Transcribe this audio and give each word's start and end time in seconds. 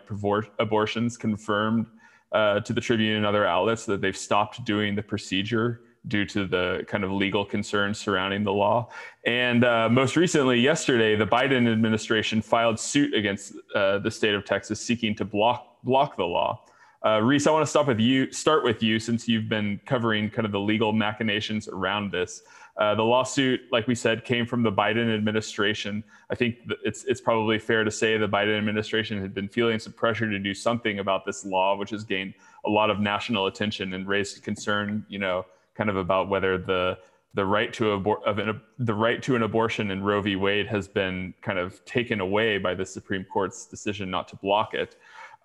abortions 0.59 1.17
confirmed 1.17 1.87
uh, 2.33 2.61
to 2.61 2.75
the 2.75 2.81
Tribune 2.81 3.17
and 3.17 3.25
other 3.25 3.47
outlets 3.47 3.87
that 3.87 4.03
they've 4.03 4.17
stopped 4.17 4.65
doing 4.67 4.95
the 4.95 5.03
procedure 5.03 5.81
due 6.09 6.25
to 6.27 6.47
the 6.47 6.85
kind 6.87 7.05
of 7.05 7.11
legal 7.11 7.45
concerns 7.45 7.99
surrounding 7.99 8.45
the 8.45 8.53
law. 8.53 8.89
And 9.27 9.65
uh, 9.65 9.89
most 9.89 10.17
recently, 10.17 10.61
yesterday, 10.61 11.17
the 11.17 11.27
Biden 11.27 11.71
administration 11.71 12.43
filed 12.43 12.79
suit 12.79 13.15
against 13.15 13.55
uh, 13.75 13.99
the 13.99 14.11
state 14.11 14.35
of 14.35 14.45
Texas 14.45 14.81
seeking 14.81 15.15
to 15.17 15.25
block 15.25 15.83
block 15.83 16.17
the 16.17 16.25
law. 16.25 16.65
Uh, 17.05 17.21
Reese, 17.21 17.47
I 17.47 17.51
want 17.51 17.63
to 17.63 17.71
stop 17.71 17.87
with 17.87 18.01
you. 18.01 18.33
Start 18.33 18.65
with 18.65 18.83
you 18.83 18.99
since 18.99 19.29
you've 19.29 19.49
been 19.49 19.79
covering 19.85 20.31
kind 20.31 20.47
of 20.47 20.53
the 20.53 20.61
legal 20.61 20.93
machinations 20.93 21.69
around 21.69 22.11
this. 22.11 22.43
Uh, 22.77 22.95
the 22.95 23.03
lawsuit, 23.03 23.61
like 23.71 23.87
we 23.87 23.95
said, 23.95 24.25
came 24.25 24.47
from 24.47 24.63
the 24.63 24.73
Biden 24.73 25.15
administration. 25.15 26.03
I 26.31 26.35
think 26.35 26.57
it's 26.83 27.05
it's 27.05 27.21
probably 27.21 27.59
fair 27.59 27.85
to 27.85 27.91
say 27.91 28.17
the 28.17 28.29
Biden 28.29 28.57
administration 28.57 29.21
had 29.21 29.33
been 29.33 29.49
feeling 29.49 29.79
some 29.79 29.93
pressure 29.93 30.29
to 30.29 30.39
do 30.39 30.55
something 30.55 30.99
about 30.99 31.25
this 31.25 31.45
law, 31.45 31.77
which 31.77 31.91
has 31.91 32.05
gained 32.05 32.35
a 32.65 32.71
lot 32.71 32.91
of 32.91 32.99
national 32.99 33.47
attention 33.47 33.95
and 33.95 34.09
raised 34.09 34.43
concern, 34.43 35.05
you 35.09 35.19
know, 35.19 35.47
kind 35.75 35.91
of 35.91 35.97
about 35.97 36.29
whether 36.29 36.59
the 36.59 36.99
the 37.35 37.45
right 37.45 37.73
to 37.73 37.85
abor- 37.85 38.23
of 38.25 38.39
an, 38.39 38.61
the 38.79 38.95
right 38.95 39.21
to 39.23 39.35
an 39.35 39.43
abortion 39.43 39.91
in 39.91 40.03
Roe 40.03 40.21
v. 40.21 40.37
Wade 40.37 40.69
has 40.69 40.87
been 40.87 41.35
kind 41.43 41.59
of 41.59 41.85
taken 41.85 42.21
away 42.21 42.59
by 42.59 42.75
the 42.75 42.87
Supreme 42.87 43.25
Court's 43.25 43.67
decision 43.67 44.09
not 44.09 44.29
to 44.29 44.37
block 44.37 44.73
it. 44.73 44.97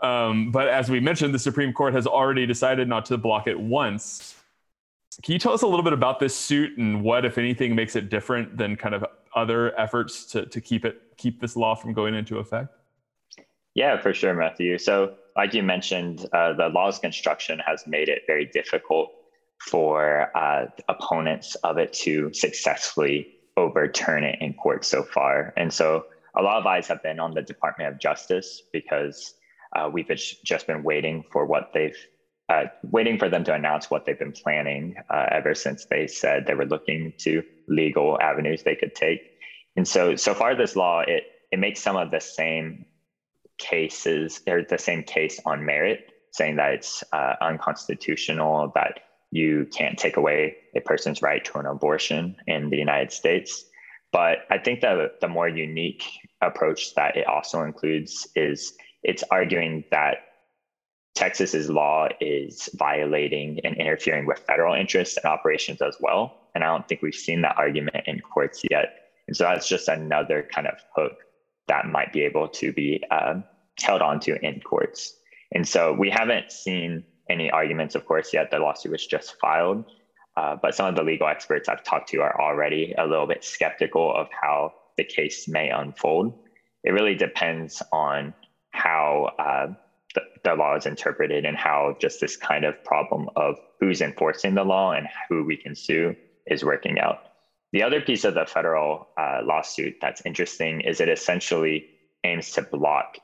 Um, 0.01 0.51
but 0.51 0.67
as 0.67 0.89
we 0.89 0.99
mentioned, 0.99 1.33
the 1.33 1.39
Supreme 1.39 1.73
Court 1.73 1.93
has 1.93 2.07
already 2.07 2.45
decided 2.45 2.87
not 2.87 3.05
to 3.05 3.17
block 3.17 3.47
it 3.47 3.59
once. 3.59 4.35
Can 5.23 5.33
you 5.33 5.39
tell 5.39 5.51
us 5.51 5.63
a 5.63 5.67
little 5.67 5.83
bit 5.83 5.93
about 5.93 6.19
this 6.19 6.35
suit 6.35 6.77
and 6.77 7.03
what, 7.03 7.25
if 7.25 7.37
anything, 7.37 7.75
makes 7.75 7.95
it 7.95 8.09
different 8.09 8.55
than 8.55 8.75
kind 8.75 8.95
of 8.95 9.03
other 9.35 9.77
efforts 9.77 10.25
to, 10.25 10.45
to 10.45 10.61
keep 10.61 10.85
it 10.85 11.01
keep 11.17 11.41
this 11.41 11.55
law 11.55 11.75
from 11.75 11.93
going 11.93 12.13
into 12.13 12.37
effect? 12.37 12.75
Yeah, 13.73 13.99
for 13.99 14.13
sure, 14.13 14.33
Matthew. 14.33 14.77
So, 14.77 15.15
like 15.35 15.53
you 15.53 15.63
mentioned, 15.63 16.27
uh, 16.33 16.53
the 16.53 16.69
law's 16.69 16.99
construction 16.99 17.59
has 17.65 17.85
made 17.85 18.09
it 18.09 18.23
very 18.27 18.45
difficult 18.45 19.11
for 19.59 20.35
uh, 20.35 20.65
opponents 20.87 21.55
of 21.55 21.77
it 21.77 21.93
to 21.93 22.33
successfully 22.33 23.27
overturn 23.57 24.23
it 24.23 24.37
in 24.41 24.53
court 24.53 24.85
so 24.85 25.03
far. 25.03 25.53
And 25.57 25.71
so, 25.71 26.05
a 26.35 26.41
lot 26.41 26.59
of 26.59 26.65
eyes 26.65 26.87
have 26.87 27.01
been 27.01 27.19
on 27.19 27.33
the 27.33 27.41
Department 27.41 27.93
of 27.93 27.99
Justice 27.99 28.61
because 28.71 29.33
uh, 29.75 29.89
we've 29.91 30.07
just 30.43 30.67
been 30.67 30.83
waiting 30.83 31.23
for 31.31 31.45
what 31.45 31.71
they've 31.73 31.97
uh, 32.49 32.65
waiting 32.83 33.19
for 33.19 33.29
them 33.29 33.43
to 33.43 33.53
announce 33.53 33.91
what 33.91 34.05
they've 34.05 34.17
been 34.17 34.31
planning 34.31 34.95
uh, 35.11 35.27
ever 35.31 35.53
since 35.53 35.85
they 35.85 36.07
said 36.07 36.45
they 36.47 36.55
were 36.55 36.65
looking 36.65 37.13
to 37.19 37.43
legal 37.67 38.19
avenues 38.21 38.63
they 38.63 38.75
could 38.75 38.95
take. 38.95 39.21
And 39.75 39.87
so, 39.87 40.15
so 40.15 40.33
far, 40.33 40.55
this 40.55 40.75
law 40.75 41.01
it 41.01 41.23
it 41.51 41.59
makes 41.59 41.79
some 41.79 41.95
of 41.95 42.11
the 42.11 42.19
same 42.19 42.85
cases 43.57 44.41
or 44.47 44.63
the 44.63 44.77
same 44.77 45.03
case 45.03 45.39
on 45.45 45.65
merit, 45.65 46.11
saying 46.31 46.55
that 46.55 46.73
it's 46.73 47.03
uh, 47.11 47.35
unconstitutional, 47.41 48.71
that 48.75 48.99
you 49.31 49.67
can't 49.71 49.97
take 49.97 50.17
away 50.17 50.55
a 50.75 50.81
person's 50.81 51.21
right 51.21 51.43
to 51.45 51.59
an 51.59 51.65
abortion 51.65 52.35
in 52.47 52.69
the 52.69 52.77
United 52.77 53.11
States. 53.11 53.65
But 54.11 54.39
I 54.49 54.57
think 54.57 54.81
that 54.81 55.21
the 55.21 55.27
more 55.27 55.47
unique 55.47 56.03
approach 56.41 56.95
that 56.95 57.15
it 57.15 57.27
also 57.27 57.61
includes 57.63 58.27
is 58.35 58.73
it's 59.03 59.23
arguing 59.29 59.83
that 59.91 60.17
Texas's 61.15 61.69
law 61.69 62.07
is 62.19 62.69
violating 62.75 63.59
and 63.63 63.75
interfering 63.75 64.25
with 64.25 64.39
federal 64.39 64.73
interests 64.73 65.17
and 65.17 65.25
operations 65.25 65.81
as 65.81 65.95
well. 65.99 66.49
And 66.55 66.63
I 66.63 66.67
don't 66.67 66.87
think 66.87 67.01
we've 67.01 67.13
seen 67.13 67.41
that 67.41 67.57
argument 67.57 67.97
in 68.07 68.19
courts 68.21 68.63
yet. 68.71 69.09
And 69.27 69.35
so 69.35 69.43
that's 69.43 69.67
just 69.67 69.87
another 69.87 70.47
kind 70.53 70.65
of 70.65 70.79
hook 70.95 71.17
that 71.67 71.85
might 71.85 72.11
be 72.11 72.21
able 72.21 72.47
to 72.47 72.73
be 72.73 73.03
um, 73.11 73.43
held 73.79 74.01
onto 74.01 74.33
in 74.41 74.59
courts. 74.61 75.13
And 75.51 75.67
so 75.67 75.93
we 75.93 76.09
haven't 76.09 76.51
seen 76.51 77.03
any 77.29 77.49
arguments, 77.51 77.95
of 77.95 78.05
course, 78.05 78.33
yet. 78.33 78.51
The 78.51 78.59
lawsuit 78.59 78.91
was 78.91 79.05
just 79.05 79.35
filed. 79.39 79.85
Uh, 80.35 80.55
but 80.61 80.73
some 80.73 80.87
of 80.87 80.95
the 80.95 81.03
legal 81.03 81.27
experts 81.27 81.67
I've 81.67 81.83
talked 81.83 82.09
to 82.09 82.21
are 82.21 82.39
already 82.39 82.93
a 82.97 83.05
little 83.05 83.27
bit 83.27 83.43
skeptical 83.43 84.13
of 84.15 84.27
how 84.31 84.73
the 84.97 85.03
case 85.03 85.47
may 85.47 85.69
unfold. 85.69 86.37
It 86.83 86.91
really 86.91 87.15
depends 87.15 87.81
on 87.91 88.33
how 88.71 89.31
uh, 89.37 89.73
the, 90.15 90.21
the 90.43 90.55
law 90.55 90.75
is 90.75 90.85
interpreted 90.85 91.45
and 91.45 91.57
how 91.57 91.97
just 91.99 92.21
this 92.21 92.37
kind 92.37 92.63
of 92.63 92.81
problem 92.83 93.29
of 93.35 93.55
who's 93.79 94.01
enforcing 94.01 94.55
the 94.55 94.63
law 94.63 94.93
and 94.93 95.07
who 95.27 95.43
we 95.43 95.57
can 95.57 95.75
sue 95.75 96.15
is 96.47 96.63
working 96.63 96.99
out. 96.99 97.19
The 97.71 97.83
other 97.83 98.01
piece 98.01 98.23
of 98.23 98.33
the 98.33 98.45
federal 98.45 99.09
uh, 99.17 99.41
lawsuit 99.43 99.95
that's 100.01 100.21
interesting 100.25 100.81
is 100.81 101.01
it 101.01 101.09
essentially 101.09 101.85
aims 102.23 102.51
to 102.51 102.61
block 102.61 103.17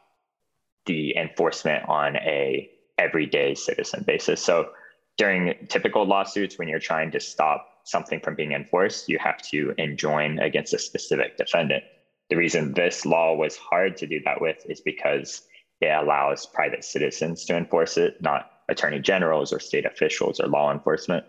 the 0.85 1.15
enforcement 1.17 1.87
on 1.87 2.15
a 2.17 2.69
everyday 2.97 3.55
citizen 3.55 4.03
basis. 4.05 4.41
So 4.41 4.69
during 5.17 5.53
typical 5.69 6.05
lawsuits, 6.05 6.57
when 6.57 6.67
you're 6.67 6.79
trying 6.79 7.11
to 7.11 7.19
stop 7.19 7.67
something 7.83 8.19
from 8.19 8.35
being 8.35 8.51
enforced, 8.51 9.07
you 9.07 9.17
have 9.19 9.41
to 9.49 9.73
enjoin 9.77 10.39
against 10.39 10.73
a 10.73 10.79
specific 10.79 11.37
defendant. 11.37 11.83
The 12.29 12.35
reason 12.35 12.73
this 12.73 13.05
law 13.05 13.35
was 13.35 13.55
hard 13.55 13.97
to 13.97 14.07
do 14.07 14.19
that 14.25 14.41
with 14.41 14.57
is 14.65 14.81
because 14.81 15.43
it 15.81 15.87
allows 15.87 16.47
private 16.47 16.83
citizens 16.83 17.45
to 17.45 17.55
enforce 17.55 17.97
it, 17.97 18.21
not 18.21 18.49
attorney 18.69 18.99
generals 18.99 19.53
or 19.53 19.59
state 19.59 19.85
officials 19.85 20.39
or 20.39 20.47
law 20.47 20.71
enforcement. 20.71 21.23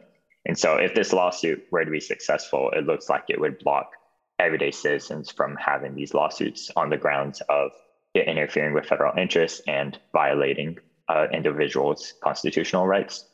And 0.47 0.59
so, 0.59 0.77
if 0.77 0.95
this 0.95 1.13
lawsuit 1.13 1.65
were 1.71 1.85
to 1.85 1.91
be 1.91 2.01
successful, 2.01 2.71
it 2.71 2.87
looks 2.87 3.09
like 3.11 3.25
it 3.29 3.41
would 3.41 3.59
block 3.59 3.91
everyday 4.39 4.71
citizens 4.71 5.31
from 5.31 5.57
having 5.57 5.95
these 5.95 6.15
lawsuits 6.15 6.71
on 6.77 6.89
the 6.89 6.97
grounds 6.97 7.43
of 7.49 7.73
interfering 8.15 8.73
with 8.73 8.87
federal 8.87 9.17
interests 9.19 9.61
and 9.67 9.99
violating 10.13 10.79
uh, 11.09 11.27
individuals' 11.33 12.15
constitutional 12.23 12.87
rights. 12.87 13.27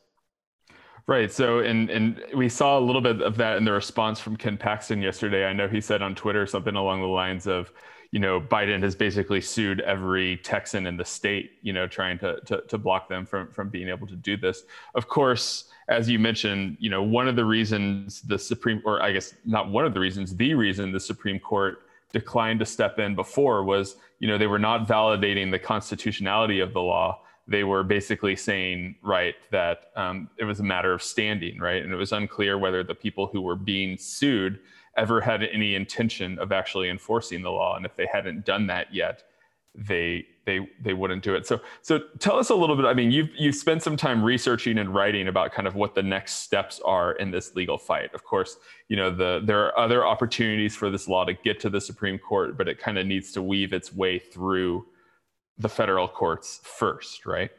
Right. 1.09 1.33
So, 1.33 1.59
and 1.61 1.91
and 1.91 2.23
we 2.35 2.49
saw 2.49 2.79
a 2.79 2.81
little 2.81 3.01
bit 3.01 3.23
of 3.23 3.37
that 3.37 3.57
in 3.57 3.65
the 3.65 3.73
response 3.73 4.21
from 4.21 4.37
Ken 4.37 4.57
Paxton 4.57 5.03
yesterday. 5.03 5.47
I 5.47 5.53
know 5.53 5.67
he 5.67 5.81
said 5.81 6.01
on 6.01 6.15
Twitter 6.15 6.47
something 6.47 6.77
along 6.77 7.01
the 7.01 7.09
lines 7.09 7.49
of, 7.49 7.73
you 8.13 8.21
know, 8.21 8.41
Biden 8.41 8.81
has 8.83 8.95
basically 8.95 9.41
sued 9.41 9.81
every 9.81 10.37
Texan 10.39 10.87
in 10.87 10.97
the 10.97 11.05
state, 11.05 11.53
you 11.63 11.73
know, 11.73 11.89
trying 11.89 12.19
to 12.21 12.41
to, 12.43 12.63
to 12.69 12.79
block 12.79 13.09
them 13.09 13.27
from 13.27 13.49
from 13.49 13.69
being 13.69 13.89
able 13.89 14.07
to 14.07 14.15
do 14.15 14.37
this. 14.37 14.63
Of 14.95 15.09
course, 15.09 15.65
as 15.89 16.09
you 16.09 16.21
mentioned, 16.21 16.77
you 16.79 16.89
know, 16.89 17.03
one 17.03 17.27
of 17.27 17.35
the 17.35 17.45
reasons 17.45 18.23
the 18.23 18.39
Supreme, 18.39 18.81
or 18.85 19.03
I 19.03 19.11
guess 19.11 19.35
not 19.45 19.71
one 19.71 19.85
of 19.85 19.95
the 19.95 20.01
reasons, 20.01 20.37
the 20.37 20.55
reason 20.55 20.93
the 20.93 21.01
Supreme 21.01 21.41
Court 21.41 21.79
declined 22.13 22.61
to 22.61 22.67
step 22.67 23.01
in 23.01 23.17
before 23.17 23.65
was, 23.65 23.97
you 24.21 24.29
know, 24.29 24.39
they 24.39 24.47
were 24.47 24.59
not 24.59 24.87
validating 24.87 25.51
the 25.51 25.59
constitutionality 25.59 26.61
of 26.61 26.73
the 26.73 26.81
law. 26.81 27.23
They 27.49 27.65
were 27.65 27.83
basically 27.83 28.37
saying, 28.37 28.97
right, 29.03 29.35
that 29.51 29.91
um, 29.97 30.31
it 30.39 30.45
was 30.45 30.61
a 30.61 30.65
matter 30.65 30.93
of 30.93 31.03
standing, 31.03 31.59
right? 31.59 31.83
And 31.83 31.93
it 31.93 31.97
was 31.97 32.13
unclear 32.13 32.57
whether 32.59 32.85
the 32.85 32.95
people 32.95 33.27
who 33.27 33.41
were 33.41 33.57
being 33.57 33.99
sued 33.99 34.61
ever 34.97 35.21
had 35.21 35.43
any 35.43 35.75
intention 35.75 36.39
of 36.39 36.53
actually 36.53 36.89
enforcing 36.89 37.43
the 37.43 37.51
law. 37.51 37.77
And 37.77 37.85
if 37.85 37.97
they 37.97 38.07
hadn't 38.07 38.45
done 38.45 38.67
that 38.69 38.95
yet, 38.95 39.25
they 39.75 40.27
they 40.45 40.69
they 40.83 40.93
wouldn't 40.93 41.23
do 41.23 41.35
it. 41.35 41.47
So 41.47 41.61
so 41.81 42.01
tell 42.19 42.39
us 42.39 42.51
a 42.51 42.55
little 42.55 42.77
bit. 42.77 42.85
I 42.85 42.95
mean, 42.95 43.11
you've 43.11 43.31
you've 43.37 43.55
spent 43.55 43.83
some 43.83 43.97
time 43.97 44.23
researching 44.23 44.79
and 44.79 44.95
writing 44.95 45.29
about 45.29 45.53
kind 45.53 45.67
of 45.67 45.75
what 45.75 45.95
the 45.95 46.03
next 46.03 46.43
steps 46.43 46.81
are 46.85 47.13
in 47.13 47.31
this 47.31 47.55
legal 47.55 47.79
fight. 47.79 48.13
Of 48.13 48.25
course, 48.25 48.59
you 48.89 48.97
know 48.97 49.11
the 49.11 49.41
there 49.45 49.65
are 49.65 49.79
other 49.79 50.05
opportunities 50.05 50.77
for 50.77 50.91
this 50.91 51.09
law 51.09 51.25
to 51.25 51.33
get 51.33 51.59
to 51.61 51.71
the 51.71 51.81
Supreme 51.81 52.19
Court, 52.19 52.59
but 52.59 52.69
it 52.69 52.79
kind 52.79 52.99
of 52.99 53.07
needs 53.07 53.33
to 53.33 53.43
weave 53.43 53.73
its 53.73 53.95
way 53.95 54.19
through 54.19 54.87
the 55.59 55.69
federal 55.69 56.09
courts 56.09 56.61
first, 56.63 57.27
right? 57.27 57.51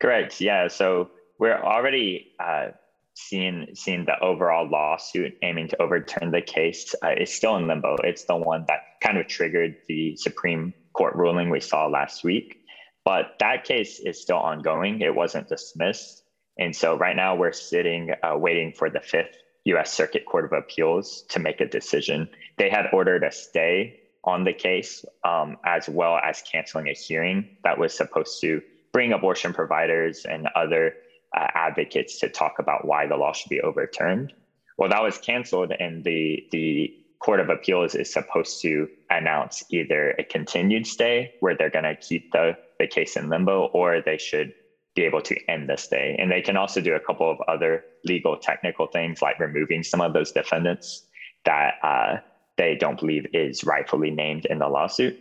Correct. 0.00 0.40
Yeah. 0.40 0.68
So 0.68 1.10
we're 1.38 1.60
already 1.62 2.32
uh, 2.42 2.68
seeing 3.14 3.68
seeing 3.74 4.04
the 4.06 4.18
overall 4.20 4.68
lawsuit 4.68 5.32
aiming 5.42 5.68
to 5.68 5.82
overturn 5.82 6.30
the 6.30 6.42
case 6.42 6.94
uh, 7.02 7.12
is 7.18 7.32
still 7.32 7.56
in 7.56 7.66
limbo. 7.66 7.96
It's 8.04 8.24
the 8.24 8.36
one 8.36 8.64
that 8.68 8.80
kind 9.02 9.18
of 9.18 9.26
triggered 9.26 9.76
the 9.88 10.16
Supreme 10.16 10.72
court 10.92 11.14
ruling 11.16 11.50
we 11.50 11.60
saw 11.60 11.86
last 11.86 12.24
week. 12.24 12.56
But 13.04 13.36
that 13.40 13.64
case 13.64 14.00
is 14.00 14.20
still 14.20 14.36
ongoing. 14.36 15.00
It 15.00 15.14
wasn't 15.14 15.48
dismissed. 15.48 16.22
And 16.58 16.76
so 16.76 16.96
right 16.96 17.16
now 17.16 17.34
we're 17.34 17.52
sitting 17.52 18.10
uh, 18.22 18.36
waiting 18.36 18.72
for 18.76 18.90
the 18.90 19.00
Fifth 19.00 19.36
US 19.64 19.92
Circuit 19.92 20.24
Court 20.26 20.44
of 20.44 20.52
Appeals 20.52 21.24
to 21.30 21.38
make 21.38 21.60
a 21.60 21.66
decision. 21.66 22.28
They 22.58 22.68
had 22.68 22.86
ordered 22.92 23.24
a 23.24 23.32
stay 23.32 23.99
on 24.24 24.44
the 24.44 24.52
case, 24.52 25.04
um, 25.24 25.56
as 25.64 25.88
well 25.88 26.18
as 26.18 26.42
canceling 26.42 26.88
a 26.88 26.92
hearing 26.92 27.56
that 27.64 27.78
was 27.78 27.96
supposed 27.96 28.40
to 28.40 28.60
bring 28.92 29.12
abortion 29.12 29.52
providers 29.52 30.26
and 30.28 30.48
other 30.54 30.94
uh, 31.36 31.46
advocates 31.54 32.18
to 32.20 32.28
talk 32.28 32.54
about 32.58 32.84
why 32.84 33.06
the 33.06 33.16
law 33.16 33.32
should 33.32 33.48
be 33.48 33.60
overturned. 33.60 34.32
Well, 34.76 34.90
that 34.90 35.02
was 35.02 35.18
canceled, 35.18 35.72
and 35.78 36.04
the 36.04 36.44
the 36.50 36.94
Court 37.20 37.40
of 37.40 37.50
Appeals 37.50 37.94
is 37.94 38.12
supposed 38.12 38.62
to 38.62 38.88
announce 39.10 39.62
either 39.70 40.14
a 40.18 40.24
continued 40.24 40.86
stay 40.86 41.34
where 41.40 41.54
they're 41.54 41.70
going 41.70 41.84
to 41.84 41.94
keep 41.94 42.32
the, 42.32 42.56
the 42.78 42.86
case 42.86 43.14
in 43.14 43.28
limbo 43.28 43.66
or 43.74 44.00
they 44.00 44.16
should 44.16 44.54
be 44.94 45.02
able 45.02 45.20
to 45.22 45.36
end 45.48 45.68
the 45.68 45.76
stay. 45.76 46.16
And 46.18 46.30
they 46.30 46.40
can 46.40 46.56
also 46.56 46.80
do 46.80 46.94
a 46.94 47.00
couple 47.00 47.30
of 47.30 47.38
other 47.46 47.84
legal 48.04 48.38
technical 48.38 48.86
things 48.86 49.20
like 49.20 49.38
removing 49.38 49.82
some 49.82 50.00
of 50.00 50.14
those 50.14 50.32
defendants 50.32 51.06
that 51.44 51.74
uh, 51.82 52.16
they 52.56 52.74
don't 52.74 52.98
believe 52.98 53.26
is 53.32 53.64
rightfully 53.64 54.10
named 54.10 54.46
in 54.46 54.58
the 54.58 54.68
lawsuit. 54.68 55.18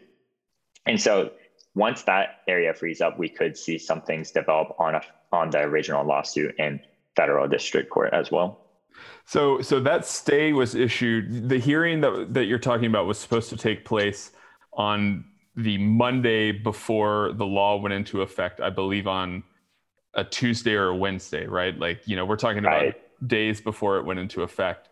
And 0.86 1.00
so 1.00 1.32
once 1.76 2.04
that 2.04 2.42
area 2.48 2.74
frees 2.74 3.02
up, 3.02 3.18
we 3.18 3.30
could 3.30 3.58
see 3.58 3.78
some 3.78 4.02
things 4.02 4.32
develop 4.32 4.76
on 4.80 4.96
a, 4.96 5.02
on 5.32 5.50
the 5.50 5.60
original 5.60 6.06
lawsuit 6.06 6.56
in 6.58 6.80
federal 7.16 7.48
district 7.48 7.90
court 7.90 8.14
as 8.14 8.32
well. 8.32 8.66
So, 9.26 9.62
so 9.62 9.80
that 9.82 10.06
stay 10.06 10.54
was 10.54 10.76
issued. 10.76 11.50
The 11.50 11.60
hearing 11.60 12.02
that 12.02 12.34
that 12.34 12.46
you're 12.46 12.60
talking 12.60 12.88
about 12.88 13.06
was 13.06 13.18
supposed 13.18 13.50
to 13.50 13.58
take 13.58 13.86
place 13.86 14.32
on 14.74 15.26
the 15.56 15.78
Monday 15.78 16.52
before 16.52 17.34
the 17.34 17.46
law 17.46 17.78
went 17.78 17.94
into 17.94 18.22
effect. 18.22 18.60
I 18.60 18.70
believe 18.70 19.08
on 19.08 19.44
a 20.14 20.24
Tuesday 20.24 20.74
or 20.74 20.88
a 20.88 20.96
Wednesday, 20.96 21.46
right? 21.46 21.78
Like, 21.78 22.08
you 22.08 22.16
know, 22.16 22.26
we're 22.26 22.36
talking 22.36 22.60
about 22.60 22.82
right. 22.82 23.28
days 23.28 23.62
before 23.62 23.98
it 23.98 24.06
went 24.06 24.20
into 24.20 24.42
effect. 24.42 24.90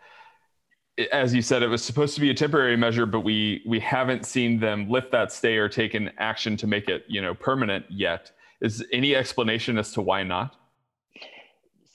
As 1.11 1.33
you 1.33 1.41
said, 1.41 1.61
it 1.61 1.67
was 1.67 1.83
supposed 1.83 2.15
to 2.15 2.21
be 2.21 2.29
a 2.29 2.33
temporary 2.33 2.75
measure, 2.75 3.05
but 3.05 3.21
we 3.21 3.61
we 3.67 3.79
haven't 3.79 4.25
seen 4.25 4.59
them 4.59 4.89
lift 4.89 5.11
that 5.11 5.31
stay 5.31 5.57
or 5.57 5.69
taken 5.69 6.11
action 6.17 6.57
to 6.57 6.67
make 6.67 6.89
it, 6.89 7.05
you 7.07 7.21
know, 7.21 7.35
permanent 7.35 7.85
yet. 7.89 8.31
Is 8.61 8.83
any 8.91 9.15
explanation 9.15 9.77
as 9.77 9.91
to 9.91 10.01
why 10.01 10.23
not? 10.23 10.55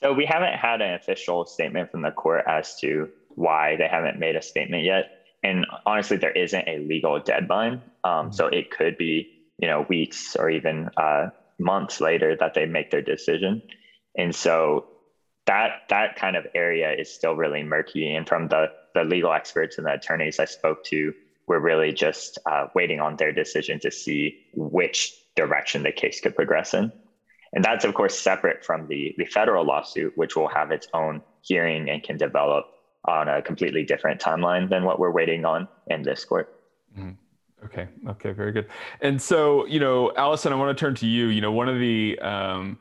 So 0.01 0.13
we 0.13 0.25
haven't 0.25 0.53
had 0.53 0.81
an 0.81 0.93
official 0.93 1.45
statement 1.45 1.91
from 1.91 2.01
the 2.01 2.11
court 2.11 2.43
as 2.47 2.77
to 2.79 3.09
why 3.35 3.75
they 3.77 3.87
haven't 3.87 4.19
made 4.19 4.35
a 4.35 4.41
statement 4.41 4.83
yet. 4.83 5.23
And 5.43 5.65
honestly, 5.85 6.17
there 6.17 6.31
isn't 6.31 6.67
a 6.67 6.79
legal 6.79 7.19
deadline. 7.19 7.81
Um, 8.03 8.31
so 8.31 8.47
it 8.47 8.71
could 8.71 8.97
be, 8.97 9.29
you 9.57 9.67
know, 9.67 9.85
weeks 9.89 10.35
or 10.35 10.49
even 10.49 10.89
uh, 10.97 11.29
months 11.59 11.99
later 11.99 12.35
that 12.39 12.53
they 12.53 12.65
make 12.65 12.91
their 12.91 13.01
decision. 13.01 13.61
And 14.17 14.33
so 14.33 14.87
that 15.45 15.83
that 15.89 16.15
kind 16.15 16.35
of 16.35 16.47
area 16.55 16.93
is 16.93 17.13
still 17.13 17.35
really 17.35 17.63
murky. 17.63 18.13
And 18.13 18.27
from 18.27 18.47
the 18.47 18.67
the 18.93 19.03
legal 19.03 19.33
experts 19.33 19.77
and 19.77 19.87
the 19.87 19.93
attorneys 19.93 20.39
I 20.39 20.45
spoke 20.45 20.83
to, 20.85 21.13
we're 21.47 21.59
really 21.59 21.91
just 21.91 22.39
uh, 22.45 22.67
waiting 22.73 22.99
on 22.99 23.15
their 23.17 23.31
decision 23.31 23.79
to 23.81 23.91
see 23.91 24.45
which 24.55 25.13
direction 25.35 25.83
the 25.83 25.91
case 25.91 26.21
could 26.21 26.35
progress 26.35 26.73
in. 26.73 26.91
And 27.53 27.63
that's, 27.63 27.85
of 27.85 27.93
course, 27.93 28.17
separate 28.17 28.65
from 28.65 28.87
the, 28.87 29.13
the 29.17 29.25
federal 29.25 29.65
lawsuit, 29.65 30.17
which 30.17 30.35
will 30.35 30.47
have 30.47 30.71
its 30.71 30.87
own 30.93 31.21
hearing 31.41 31.89
and 31.89 32.01
can 32.01 32.17
develop 32.17 32.65
on 33.05 33.27
a 33.27 33.41
completely 33.41 33.83
different 33.83 34.19
timeline 34.21 34.69
than 34.69 34.85
what 34.85 34.99
we're 34.99 35.11
waiting 35.11 35.45
on 35.45 35.67
in 35.87 36.01
this 36.01 36.23
court. 36.25 36.61
Mm. 36.97 37.17
Okay. 37.65 37.87
Okay. 38.09 38.31
Very 38.31 38.51
good. 38.51 38.67
And 39.01 39.21
so, 39.21 39.65
you 39.67 39.79
know, 39.79 40.11
Allison, 40.15 40.51
I 40.51 40.55
want 40.55 40.75
to 40.77 40.81
turn 40.81 40.95
to 40.95 41.07
you. 41.07 41.27
You 41.27 41.41
know, 41.41 41.51
one 41.51 41.69
of 41.69 41.79
the 41.79 42.19
um, 42.19 42.79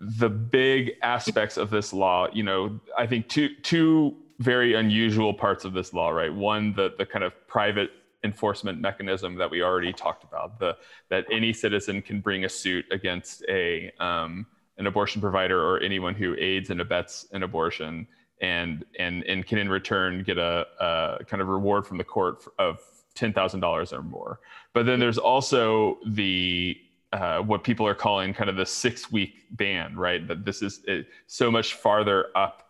the 0.00 0.28
big 0.28 0.92
aspects 1.02 1.56
of 1.56 1.70
this 1.70 1.92
law, 1.92 2.28
you 2.32 2.42
know, 2.42 2.80
I 2.96 3.06
think 3.06 3.28
two 3.28 3.54
two 3.62 4.16
very 4.40 4.74
unusual 4.74 5.32
parts 5.32 5.64
of 5.64 5.72
this 5.72 5.92
law, 5.92 6.10
right? 6.10 6.34
One, 6.34 6.72
the 6.74 6.94
the 6.98 7.06
kind 7.06 7.24
of 7.24 7.32
private 7.46 7.90
enforcement 8.24 8.80
mechanism 8.80 9.34
that 9.36 9.50
we 9.50 9.62
already 9.62 9.92
talked 9.92 10.24
about 10.24 10.58
the 10.58 10.76
that 11.08 11.24
any 11.30 11.52
citizen 11.52 12.02
can 12.02 12.20
bring 12.20 12.44
a 12.44 12.48
suit 12.48 12.84
against 12.90 13.44
a 13.48 13.92
um, 14.00 14.46
an 14.78 14.86
abortion 14.86 15.20
provider 15.20 15.62
or 15.62 15.80
anyone 15.80 16.14
who 16.14 16.34
aids 16.38 16.70
and 16.70 16.80
abets 16.80 17.26
an 17.32 17.42
abortion 17.42 18.06
and 18.40 18.84
and 18.98 19.24
and 19.24 19.46
can 19.46 19.58
in 19.58 19.68
return 19.68 20.22
get 20.22 20.38
a, 20.38 20.66
a 20.80 21.24
kind 21.24 21.40
of 21.42 21.48
reward 21.48 21.86
from 21.86 21.98
the 21.98 22.04
court 22.04 22.42
of 22.58 22.80
ten 23.14 23.32
thousand 23.32 23.60
dollars 23.60 23.92
or 23.92 24.02
more. 24.02 24.40
But 24.72 24.86
then 24.86 24.98
there's 24.98 25.18
also 25.18 25.98
the 26.06 26.78
uh, 27.12 27.40
what 27.40 27.64
people 27.64 27.86
are 27.86 27.94
calling 27.94 28.32
kind 28.32 28.48
of 28.48 28.56
the 28.56 28.64
six 28.66 29.10
week 29.12 29.46
ban, 29.50 29.96
right? 29.96 30.26
That 30.26 30.44
this 30.44 30.62
is 30.62 30.80
so 31.26 31.50
much 31.50 31.74
farther 31.74 32.28
up 32.34 32.69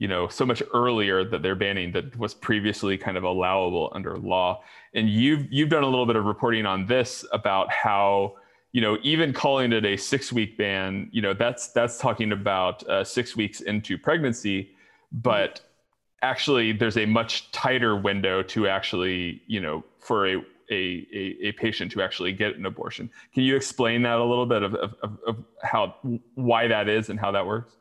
you 0.00 0.08
know 0.08 0.26
so 0.26 0.44
much 0.44 0.62
earlier 0.74 1.24
that 1.24 1.42
they're 1.42 1.54
banning 1.54 1.92
that 1.92 2.18
was 2.18 2.34
previously 2.34 2.98
kind 2.98 3.16
of 3.16 3.22
allowable 3.22 3.92
under 3.94 4.18
law 4.18 4.60
and 4.94 5.08
you've 5.08 5.46
you've 5.52 5.68
done 5.68 5.84
a 5.84 5.88
little 5.88 6.06
bit 6.06 6.16
of 6.16 6.24
reporting 6.24 6.66
on 6.66 6.86
this 6.86 7.24
about 7.32 7.70
how 7.70 8.34
you 8.72 8.80
know 8.80 8.98
even 9.02 9.32
calling 9.32 9.72
it 9.72 9.84
a 9.84 9.96
six 9.96 10.32
week 10.32 10.58
ban 10.58 11.08
you 11.12 11.22
know 11.22 11.34
that's 11.34 11.68
that's 11.68 11.98
talking 11.98 12.32
about 12.32 12.82
uh, 12.88 13.04
six 13.04 13.36
weeks 13.36 13.60
into 13.60 13.96
pregnancy 13.96 14.70
but 15.12 15.60
actually 16.22 16.72
there's 16.72 16.96
a 16.96 17.06
much 17.06 17.52
tighter 17.52 17.94
window 17.94 18.42
to 18.42 18.66
actually 18.66 19.42
you 19.46 19.60
know 19.60 19.84
for 19.98 20.26
a 20.26 20.36
a, 20.72 21.04
a, 21.12 21.48
a, 21.48 21.52
patient 21.52 21.90
to 21.90 22.00
actually 22.00 22.32
get 22.32 22.54
an 22.54 22.64
abortion. 22.64 23.10
Can 23.34 23.42
you 23.42 23.56
explain 23.56 24.02
that 24.02 24.18
a 24.18 24.24
little 24.24 24.46
bit 24.46 24.62
of, 24.62 24.76
of, 24.76 24.94
of 25.26 25.44
how 25.64 25.96
why 26.36 26.68
that 26.68 26.88
is 26.88 27.08
and 27.08 27.18
how 27.18 27.32
that 27.32 27.44
works? 27.44 27.79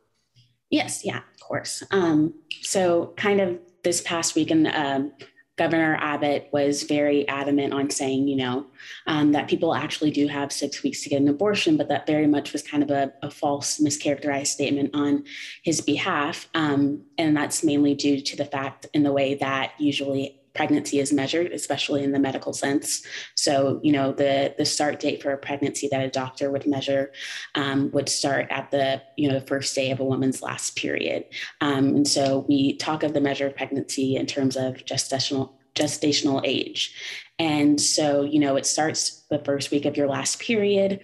Yes, 0.70 1.04
yeah, 1.04 1.18
of 1.18 1.40
course. 1.40 1.84
Um, 1.92 2.34
so, 2.62 3.14
kind 3.18 3.42
of 3.42 3.60
this 3.84 4.02
past 4.02 4.36
weekend, 4.36 4.68
um, 4.68 5.12
Governor 5.60 5.98
Abbott 6.00 6.48
was 6.54 6.84
very 6.84 7.28
adamant 7.28 7.74
on 7.74 7.90
saying, 7.90 8.30
you 8.30 8.38
know, 8.38 8.66
um, 9.08 9.34
that 9.34 9.50
people 9.50 9.76
actually 9.76 10.10
do 10.10 10.26
have 10.28 10.54
six 10.54 10.84
weeks 10.84 11.04
to 11.04 11.10
get 11.10 11.22
an 11.22 11.28
abortion, 11.28 11.76
but 11.76 11.90
that 11.90 12.08
very 12.08 12.28
much 12.28 12.54
was 12.54 12.64
kind 12.64 12.82
of 12.82 12.90
a, 12.90 13.12
a 13.22 13.30
false, 13.30 13.78
mischaracterized 13.80 14.48
statement 14.48 14.92
on 14.94 15.26
his 15.64 15.82
behalf. 15.82 16.48
Um, 16.54 17.04
and 17.18 17.36
that's 17.36 17.62
mainly 17.62 17.94
due 17.94 18.22
to 18.22 18.38
the 18.38 18.46
fact 18.46 18.86
in 18.94 19.04
the 19.04 19.12
way 19.12 19.36
that 19.36 19.74
usually 19.78 20.39
pregnancy 20.60 21.00
is 21.00 21.14
measured, 21.14 21.54
especially 21.54 22.04
in 22.04 22.12
the 22.12 22.20
medical 22.20 22.52
sense. 22.52 23.02
So, 23.36 23.80
you 23.82 23.94
know, 23.94 24.12
the 24.12 24.54
the 24.58 24.66
start 24.66 25.00
date 25.00 25.24
for 25.24 25.32
a 25.32 25.38
pregnancy 25.38 25.88
that 25.88 26.04
a 26.04 26.10
doctor 26.10 26.52
would 26.52 26.68
measure 26.68 27.14
um, 27.56 27.90
would 27.92 28.10
start 28.10 28.48
at 28.50 28.70
the 28.70 29.02
you 29.16 29.30
know 29.30 29.40
the 29.40 29.48
first 29.48 29.74
day 29.74 29.90
of 29.92 30.02
a 30.02 30.04
woman's 30.04 30.42
last 30.42 30.76
period. 30.76 31.24
Um, 31.62 31.86
and 31.96 32.06
so 32.06 32.46
we 32.50 32.76
talk 32.76 33.04
of 33.04 33.14
the 33.14 33.22
measure 33.22 33.48
of 33.48 33.56
pregnancy 33.56 34.18
in 34.18 34.26
terms 34.26 34.58
of 34.58 34.74
gestational 34.84 35.54
gestational 35.76 36.42
age. 36.44 36.94
And 37.40 37.80
so, 37.80 38.24
you 38.24 38.40
know, 38.40 38.58
it 38.58 38.66
starts 38.66 39.24
the 39.30 39.40
first 39.40 39.72
week 39.72 39.86
of 39.86 39.96
your 39.96 40.10
last 40.10 40.42
period 40.42 41.00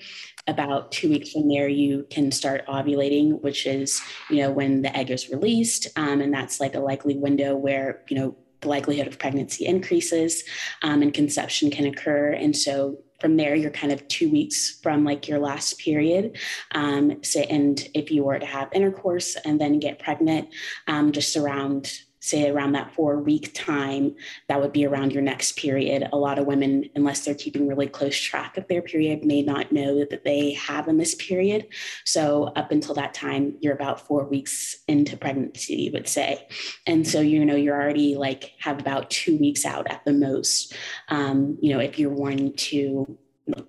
about 0.48 0.92
two 0.92 1.10
weeks 1.10 1.32
from 1.32 1.48
there 1.48 1.68
you 1.68 2.06
can 2.12 2.32
start 2.32 2.68
ovulating 2.68 3.42
which 3.42 3.66
is 3.66 4.00
you 4.30 4.38
know 4.38 4.52
when 4.52 4.84
the 4.84 4.96
egg 4.96 5.10
is 5.10 5.30
released 5.30 5.88
um, 5.96 6.22
and 6.22 6.32
that's 6.32 6.60
like 6.60 6.76
a 6.76 6.80
likely 6.80 7.18
window 7.18 7.56
where 7.56 8.04
you 8.10 8.16
know 8.16 8.36
the 8.62 8.68
likelihood 8.68 9.08
of 9.08 9.20
pregnancy 9.20 9.66
increases 9.66 10.44
um, 10.82 11.02
and 11.02 11.14
conception 11.14 11.70
can 11.72 11.86
occur. 11.86 12.32
And 12.34 12.56
so 12.56 12.98
from 13.22 13.38
there, 13.38 13.56
you're 13.56 13.72
kind 13.72 13.94
of 13.94 14.08
two 14.08 14.30
weeks 14.30 14.80
from 14.84 15.04
like 15.04 15.28
your 15.28 15.40
last 15.40 15.80
period. 15.80 16.38
Um, 16.74 17.24
so, 17.24 17.42
and 17.42 17.80
if 17.94 18.12
you 18.12 18.24
were 18.24 18.40
to 18.40 18.46
have 18.46 18.70
intercourse 18.74 19.38
and 19.46 19.60
then 19.60 19.80
get 19.80 20.00
pregnant, 20.00 20.50
um, 20.88 21.12
just 21.12 21.38
around 21.38 21.92
say 22.26 22.50
around 22.50 22.72
that 22.74 22.94
four 22.94 23.20
week 23.20 23.54
time, 23.54 24.16
that 24.48 24.60
would 24.60 24.74
be 24.74 24.86
around 24.86 25.14
your 25.14 25.22
next 25.22 25.58
period. 25.58 26.08
A 26.12 26.18
lot 26.18 26.40
of 26.40 26.48
women, 26.48 26.90
unless 26.96 27.24
they're 27.24 27.36
keeping 27.36 27.68
really 27.68 27.88
close 27.88 28.20
track 28.20 28.58
of 28.58 28.68
their 28.68 28.82
period, 28.82 29.24
may 29.24 29.42
not 29.42 29.72
know 29.72 30.06
that 30.06 30.24
they 30.24 30.54
have 30.54 30.88
a 30.88 30.94
missed 30.94 31.20
period. 31.20 31.68
So 32.04 32.46
up 32.56 32.72
until 32.72 32.96
that 32.96 33.14
time, 33.14 33.58
you're 33.60 33.76
about 33.76 34.06
four 34.08 34.26
weeks 34.26 34.78
into 34.88 35.18
pregnancy, 35.18 35.76
you 35.76 35.92
would 35.92 36.08
say. 36.08 36.48
And 36.88 37.08
so, 37.08 37.22
you 37.22 37.46
know, 37.46 37.56
you're 37.56 37.80
already 37.80 38.16
like 38.16 38.54
have 38.60 38.80
about 38.80 39.10
two 39.10 39.38
weeks 39.38 39.66
out 39.66 39.88
at 39.90 40.04
the 40.06 40.14
most. 40.14 40.74
Um, 41.10 41.58
you 41.62 41.74
know, 41.74 41.80
if 41.80 42.00
you're 42.00 42.10
wanting 42.10 42.54
to 42.54 43.18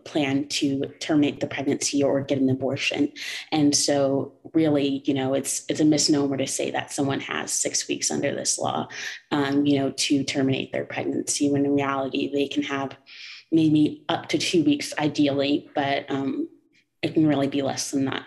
plan 0.05 0.49
to 0.49 0.83
terminate 1.01 1.41
the 1.41 1.47
pregnancy 1.47 2.03
or 2.03 2.23
get 2.23 2.39
an 2.39 2.49
abortion. 2.49 3.13
And 3.53 3.75
so 3.75 4.33
really 4.55 5.03
you 5.05 5.15
know 5.15 5.35
it's 5.35 5.65
it's 5.69 5.81
a 5.81 5.85
misnomer 5.85 6.37
to 6.37 6.47
say 6.47 6.71
that 6.71 6.93
someone 6.93 7.21
has 7.21 7.53
six 7.53 7.89
weeks 7.89 8.11
under 8.11 8.35
this 8.35 8.59
law 8.59 8.89
um, 9.31 9.67
you 9.67 9.79
know 9.79 9.91
to 9.91 10.25
terminate 10.25 10.73
their 10.73 10.85
pregnancy 10.85 11.51
when 11.51 11.65
in 11.65 11.75
reality 11.75 12.31
they 12.33 12.49
can 12.49 12.63
have 12.63 12.97
maybe 13.53 14.05
up 14.09 14.29
to 14.29 14.39
two 14.39 14.65
weeks 14.65 14.93
ideally 14.99 15.69
but 15.75 16.11
um, 16.11 16.49
it 17.03 17.15
can 17.15 17.27
really 17.27 17.47
be 17.47 17.63
less 17.63 17.91
than 17.91 18.05
that. 18.07 18.25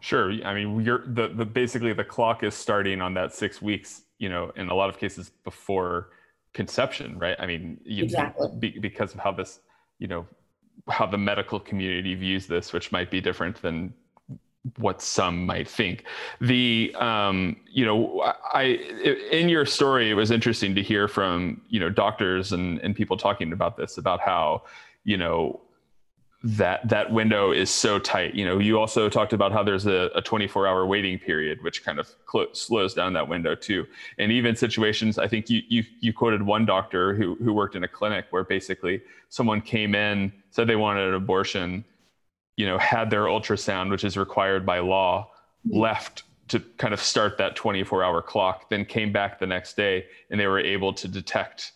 Sure. 0.00 0.32
I 0.44 0.54
mean 0.54 0.80
you're 0.80 1.04
the, 1.06 1.28
the 1.28 1.44
basically 1.44 1.92
the 1.92 2.04
clock 2.04 2.42
is 2.42 2.54
starting 2.54 3.00
on 3.00 3.14
that 3.14 3.34
six 3.34 3.60
weeks 3.60 4.02
you 4.18 4.28
know 4.28 4.52
in 4.56 4.68
a 4.68 4.74
lot 4.74 4.88
of 4.88 4.98
cases 4.98 5.30
before 5.44 6.10
conception 6.54 7.18
right? 7.18 7.36
I 7.38 7.46
mean 7.46 7.78
you, 7.84 8.04
exactly. 8.04 8.48
be, 8.58 8.78
because 8.78 9.12
of 9.12 9.20
how 9.20 9.32
this 9.32 9.60
you 9.98 10.06
know 10.06 10.26
how 10.88 11.06
the 11.06 11.18
medical 11.18 11.60
community 11.60 12.14
views 12.14 12.46
this, 12.46 12.72
which 12.72 12.92
might 12.92 13.10
be 13.10 13.20
different 13.20 13.60
than 13.60 13.92
what 14.76 15.00
some 15.00 15.46
might 15.46 15.68
think. 15.68 16.04
The 16.40 16.94
um, 16.98 17.56
you 17.70 17.84
know, 17.84 18.34
I 18.52 18.62
in 19.30 19.48
your 19.48 19.66
story, 19.66 20.10
it 20.10 20.14
was 20.14 20.30
interesting 20.30 20.74
to 20.74 20.82
hear 20.82 21.08
from 21.08 21.62
you 21.68 21.80
know 21.80 21.90
doctors 21.90 22.52
and 22.52 22.78
and 22.80 22.94
people 22.94 23.16
talking 23.16 23.52
about 23.52 23.76
this 23.76 23.98
about 23.98 24.20
how 24.20 24.62
you 25.04 25.16
know 25.16 25.60
that 26.42 26.88
that 26.88 27.12
window 27.12 27.50
is 27.50 27.68
so 27.68 27.98
tight. 27.98 28.34
You 28.34 28.44
know, 28.44 28.58
you 28.58 28.78
also 28.78 29.08
talked 29.08 29.32
about 29.32 29.50
how 29.50 29.64
there's 29.64 29.86
a, 29.86 30.10
a 30.14 30.22
24 30.22 30.68
hour 30.68 30.86
waiting 30.86 31.18
period, 31.18 31.62
which 31.64 31.84
kind 31.84 31.98
of 31.98 32.14
slows 32.52 32.94
down 32.94 33.12
that 33.14 33.28
window 33.28 33.56
too. 33.56 33.86
And 34.18 34.30
even 34.30 34.54
situations, 34.54 35.18
I 35.18 35.26
think 35.26 35.50
you 35.50 35.62
you 35.68 35.84
you 36.00 36.12
quoted 36.12 36.42
one 36.42 36.64
doctor 36.64 37.14
who 37.14 37.34
who 37.36 37.52
worked 37.52 37.74
in 37.74 37.82
a 37.82 37.88
clinic 37.88 38.26
where 38.30 38.44
basically 38.44 39.02
someone 39.28 39.60
came 39.60 39.96
in, 39.96 40.32
said 40.50 40.68
they 40.68 40.76
wanted 40.76 41.08
an 41.08 41.14
abortion, 41.14 41.84
you 42.56 42.66
know, 42.66 42.78
had 42.78 43.10
their 43.10 43.24
ultrasound, 43.24 43.90
which 43.90 44.04
is 44.04 44.16
required 44.16 44.64
by 44.64 44.78
law, 44.78 45.30
mm-hmm. 45.66 45.78
left 45.78 46.22
to 46.48 46.60
kind 46.78 46.94
of 46.94 47.00
start 47.00 47.36
that 47.38 47.56
24 47.56 48.04
hour 48.04 48.22
clock, 48.22 48.70
then 48.70 48.84
came 48.84 49.12
back 49.12 49.38
the 49.38 49.46
next 49.46 49.76
day 49.76 50.06
and 50.30 50.40
they 50.40 50.46
were 50.46 50.60
able 50.60 50.92
to 50.94 51.08
detect 51.08 51.72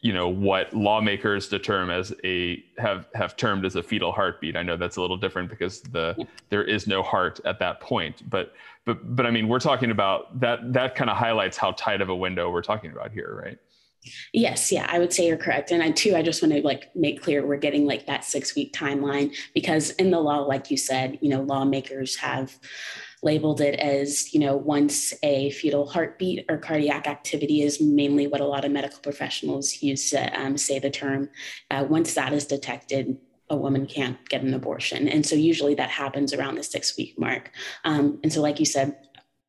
you 0.00 0.12
know 0.12 0.28
what 0.28 0.72
lawmakers 0.74 1.48
determine 1.48 1.98
as 1.98 2.14
a 2.22 2.62
have 2.78 3.08
have 3.14 3.36
termed 3.36 3.64
as 3.64 3.76
a 3.76 3.82
fetal 3.82 4.12
heartbeat. 4.12 4.56
I 4.56 4.62
know 4.62 4.76
that's 4.76 4.96
a 4.96 5.00
little 5.00 5.16
different 5.16 5.48
because 5.48 5.80
the 5.80 6.26
there 6.50 6.64
is 6.64 6.86
no 6.86 7.02
heart 7.02 7.40
at 7.44 7.58
that 7.60 7.80
point, 7.80 8.28
but 8.28 8.54
but 8.84 9.16
but 9.16 9.26
I 9.26 9.30
mean 9.30 9.48
we're 9.48 9.60
talking 9.60 9.90
about 9.90 10.38
that 10.40 10.72
that 10.72 10.94
kind 10.94 11.10
of 11.10 11.16
highlights 11.16 11.56
how 11.56 11.72
tight 11.72 12.00
of 12.00 12.08
a 12.08 12.16
window 12.16 12.50
we're 12.50 12.62
talking 12.62 12.90
about 12.92 13.10
here, 13.10 13.40
right? 13.42 13.58
Yes, 14.32 14.70
yeah, 14.70 14.86
I 14.88 14.98
would 14.98 15.12
say 15.12 15.26
you're 15.26 15.36
correct. 15.36 15.70
And 15.70 15.82
I 15.82 15.90
too, 15.90 16.14
I 16.14 16.22
just 16.22 16.42
want 16.42 16.54
to 16.54 16.60
like 16.60 16.94
make 16.94 17.22
clear 17.22 17.44
we're 17.44 17.56
getting 17.56 17.86
like 17.86 18.06
that 18.06 18.24
six 18.24 18.54
week 18.54 18.72
timeline 18.72 19.34
because 19.54 19.90
in 19.90 20.10
the 20.10 20.20
law, 20.20 20.38
like 20.38 20.70
you 20.70 20.76
said, 20.76 21.18
you 21.20 21.30
know, 21.30 21.42
lawmakers 21.42 22.16
have 22.16 22.56
labeled 23.22 23.60
it 23.60 23.78
as, 23.78 24.32
you 24.34 24.40
know, 24.40 24.56
once 24.56 25.14
a 25.22 25.50
fetal 25.50 25.86
heartbeat 25.86 26.44
or 26.48 26.58
cardiac 26.58 27.06
activity 27.06 27.62
is 27.62 27.80
mainly 27.80 28.26
what 28.26 28.40
a 28.40 28.46
lot 28.46 28.64
of 28.64 28.70
medical 28.70 28.98
professionals 29.00 29.82
use 29.82 30.10
to 30.10 30.40
um, 30.40 30.56
say 30.56 30.78
the 30.78 30.90
term. 30.90 31.28
Uh, 31.70 31.84
once 31.88 32.14
that 32.14 32.32
is 32.32 32.46
detected, 32.46 33.16
a 33.48 33.56
woman 33.56 33.86
can't 33.86 34.28
get 34.28 34.42
an 34.42 34.54
abortion. 34.54 35.08
And 35.08 35.24
so 35.24 35.36
usually 35.36 35.74
that 35.76 35.90
happens 35.90 36.32
around 36.32 36.56
the 36.56 36.62
six 36.64 36.96
week 36.96 37.18
mark. 37.18 37.52
Um, 37.84 38.18
and 38.22 38.32
so, 38.32 38.40
like 38.42 38.58
you 38.58 38.66
said, 38.66 38.96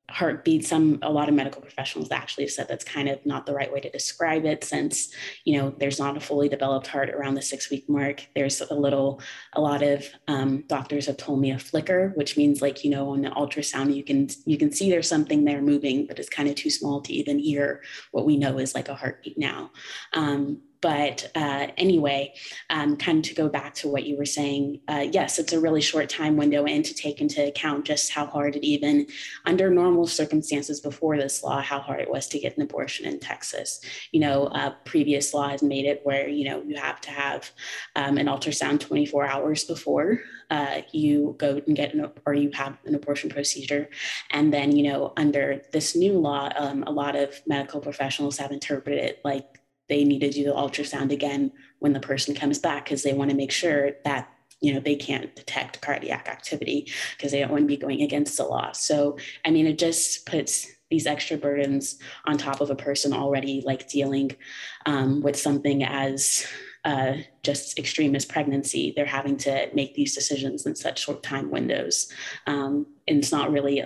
heartbeat 0.10 0.66
some 0.66 1.00
a 1.02 1.12
lot 1.12 1.28
of 1.28 1.36
medical 1.36 1.62
professionals 1.62 2.12
actually 2.12 2.46
have 2.46 2.52
said 2.52 2.68
that's 2.68 2.86
kind 2.86 3.10
of 3.10 3.24
not 3.26 3.46
the 3.46 3.54
right 3.54 3.72
way 3.74 3.80
to 3.82 3.90
describe 3.90 4.46
it 4.46 4.64
since 4.64 5.14
you 5.44 5.58
know 5.58 5.76
there's 5.80 6.00
not 6.00 6.16
a 6.16 6.20
fully 6.20 6.48
developed 6.48 6.88
heart 6.88 7.10
around 7.10 7.34
the 7.36 7.42
six 7.42 7.70
week 7.70 7.90
mark. 7.90 8.26
There's 8.34 8.62
a 8.62 8.74
little 8.74 9.22
a 9.54 9.62
lot 9.62 9.84
of 9.84 10.06
um, 10.28 10.64
doctors 10.68 11.08
have 11.08 11.18
told 11.18 11.42
me 11.42 11.52
a 11.52 11.60
flicker 11.60 12.14
which 12.16 12.38
means 12.38 12.62
like 12.62 12.86
you 12.86 12.90
know 12.90 13.10
on 13.10 13.22
the 13.22 13.30
ultrasound 13.32 13.94
you 13.94 14.04
can 14.04 14.30
you 14.46 14.58
can 14.58 14.72
see 14.72 14.90
there's 14.90 15.10
something 15.10 15.44
there 15.44 15.62
moving 15.62 16.08
but 16.08 16.20
it's 16.20 16.30
kind 16.30 16.48
of 16.48 16.56
too 16.56 16.70
small 16.70 17.02
to 17.02 17.14
even 17.14 17.38
hear 17.38 17.82
what 18.12 18.26
we 18.26 18.38
know 18.38 18.58
is 18.60 18.76
like 18.76 18.90
a 18.90 18.96
heartbeat 18.96 19.38
now. 19.38 19.72
Um, 20.14 20.62
but 20.82 21.32
uh, 21.36 21.68
anyway, 21.78 22.34
um, 22.70 22.98
kind 22.98 23.20
of 23.20 23.24
to 23.26 23.36
go 23.36 23.50
back 23.50 23.74
to 23.76 23.88
what 23.88 24.06
you 24.06 24.18
were 24.18 24.26
saying, 24.26 24.82
uh, 24.88 25.06
yes, 25.12 25.40
it's 25.40 25.54
a 25.54 25.60
really 25.60 25.82
short 25.82 26.10
time 26.10 26.38
window, 26.38 26.66
and 26.66 26.86
to 26.86 26.94
take 26.94 27.22
into 27.22 27.46
account 27.48 27.86
just 27.86 28.12
how 28.12 28.26
hard 28.26 28.56
it 28.56 28.66
even, 28.66 29.08
under 29.46 29.70
normal 29.70 30.08
circumstances 30.08 30.80
before 30.80 31.18
this 31.18 31.44
law, 31.44 31.62
how 31.62 31.80
hard 31.80 32.00
it 32.00 32.10
was 32.10 32.28
to 32.28 32.40
get 32.40 32.56
an 32.58 32.64
abortion 32.64 33.06
in 33.06 33.20
Texas. 33.20 33.82
You 34.12 34.20
know, 34.20 34.46
uh, 34.48 34.74
previous 34.86 35.34
law 35.34 35.50
has 35.50 35.64
made 35.64 35.86
it 35.86 36.02
where 36.04 36.28
you 36.28 36.50
know 36.50 36.62
you 36.62 36.78
have 36.78 37.02
to 37.02 37.12
have 37.12 37.52
um, 37.96 38.18
an 38.18 38.28
ultrasound 38.28 38.80
24 38.80 39.26
hours 39.28 39.64
before 39.64 40.20
uh, 40.50 40.82
you 40.92 41.36
go 41.38 41.62
and 41.66 41.76
get 41.76 41.94
an 41.94 42.10
or 42.26 42.34
you 42.34 42.52
have 42.54 42.78
an 42.86 42.96
abortion 42.96 43.30
procedure, 43.30 43.90
and 44.32 44.54
then 44.54 44.76
you 44.76 44.90
know 44.90 45.14
under 45.18 45.62
this 45.72 45.96
new 45.96 46.14
law, 46.14 46.50
um, 46.56 46.84
a 46.86 46.92
lot 46.92 47.16
of 47.16 47.42
medical 47.48 47.82
professionals 47.82 48.38
have 48.38 48.52
interpreted 48.52 49.04
it 49.04 49.22
like 49.24 49.60
they 49.90 50.04
need 50.04 50.20
to 50.20 50.30
do 50.30 50.44
the 50.44 50.54
ultrasound 50.54 51.12
again 51.12 51.52
when 51.80 51.94
the 51.94 52.00
person 52.00 52.36
comes 52.36 52.60
back 52.60 52.86
because 52.86 53.04
they 53.04 53.14
want 53.14 53.30
to 53.30 53.36
make 53.36 53.52
sure 53.52 53.92
that 54.04 54.30
you 54.60 54.74
know 54.74 54.80
they 54.80 54.96
can't 54.96 55.36
detect 55.36 55.82
cardiac 55.82 56.28
activity 56.28 56.92
because 57.16 57.32
they 57.32 57.40
don't 57.40 57.52
want 57.52 57.64
to 57.64 57.68
be 57.68 57.78
going 57.78 58.02
against 58.02 58.38
the 58.38 58.44
law. 58.44 58.72
So 58.72 59.18
i 59.46 59.52
mean 59.52 59.68
it 59.68 59.78
just 59.78 60.26
puts 60.26 60.68
these 60.90 61.06
extra 61.06 61.38
burdens 61.38 62.00
on 62.26 62.38
top 62.38 62.62
of 62.62 62.70
a 62.70 62.76
person 62.76 63.14
already 63.14 63.62
like 63.66 63.90
dealing 63.90 64.32
um, 64.86 65.22
with 65.22 65.36
something 65.36 65.84
as 65.84 66.48
uh, 66.86 67.16
just 67.44 67.78
extreme 67.78 68.16
as 68.16 68.24
pregnancy. 68.24 68.94
They're 68.96 69.06
having 69.06 69.36
to 69.38 69.70
make 69.74 69.96
these 69.96 70.16
decisions 70.16 70.66
in 70.66 70.76
such 70.76 71.04
short 71.04 71.24
time 71.24 71.52
windows. 71.52 72.10
Um, 72.46 72.88
and 73.08 73.18
it's 73.18 73.32
not 73.32 73.52
really 73.52 73.84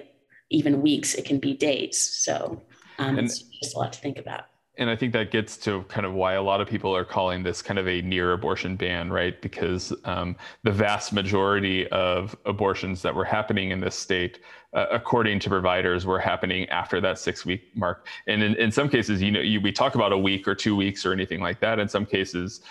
even 0.52 0.82
weeks 0.82 1.16
it 1.16 1.26
can 1.26 1.40
be 1.40 1.56
days. 1.56 1.98
So 1.98 2.62
um, 3.00 3.18
and, 3.18 3.28
it's 3.28 3.42
just 3.42 3.76
a 3.76 3.80
lot 3.80 3.94
to 3.94 4.00
think 4.00 4.20
about 4.20 4.46
and 4.82 4.90
I 4.90 4.96
think 4.96 5.14
that 5.14 5.30
gets 5.30 5.58
to 5.58 5.84
kind 5.84 6.08
of 6.08 6.14
why 6.14 6.34
a 6.34 6.42
lot 6.42 6.60
of 6.60 6.68
people 6.68 6.96
are 6.96 7.06
calling 7.06 7.44
this 7.44 7.62
kind 7.62 7.78
of 7.78 7.88
a 7.88 8.02
near 8.02 8.34
abortion 8.34 8.76
ban, 8.76 9.12
right? 9.12 9.40
Because 9.40 9.94
um, 10.06 10.36
the 10.64 10.72
vast 10.72 11.14
majority 11.14 11.88
of 11.90 12.36
abortions 12.46 13.04
that 13.04 13.14
were 13.14 13.24
happening 13.24 13.70
in 13.70 13.80
this 13.80 13.96
state, 13.96 14.40
uh, 14.74 14.88
according 14.90 15.38
to 15.42 15.50
providers, 15.50 16.08
were 16.08 16.18
happening 16.18 16.68
after 16.70 17.00
that 17.00 17.20
six 17.20 17.46
week 17.46 17.62
mark. 17.76 18.08
And 18.26 18.42
in, 18.42 18.56
in 18.56 18.72
some 18.72 18.90
cases, 18.90 19.22
you 19.22 19.30
know, 19.30 19.40
you, 19.40 19.62
we 19.62 19.72
talk 19.72 19.94
about 19.94 20.14
a 20.14 20.18
week 20.18 20.48
or 20.48 20.56
two 20.56 20.76
weeks 20.76 21.06
or 21.06 21.14
anything 21.14 21.42
like 21.42 21.60
that. 21.60 21.78
In 21.78 21.88
some 21.88 22.08
cases, 22.08 22.62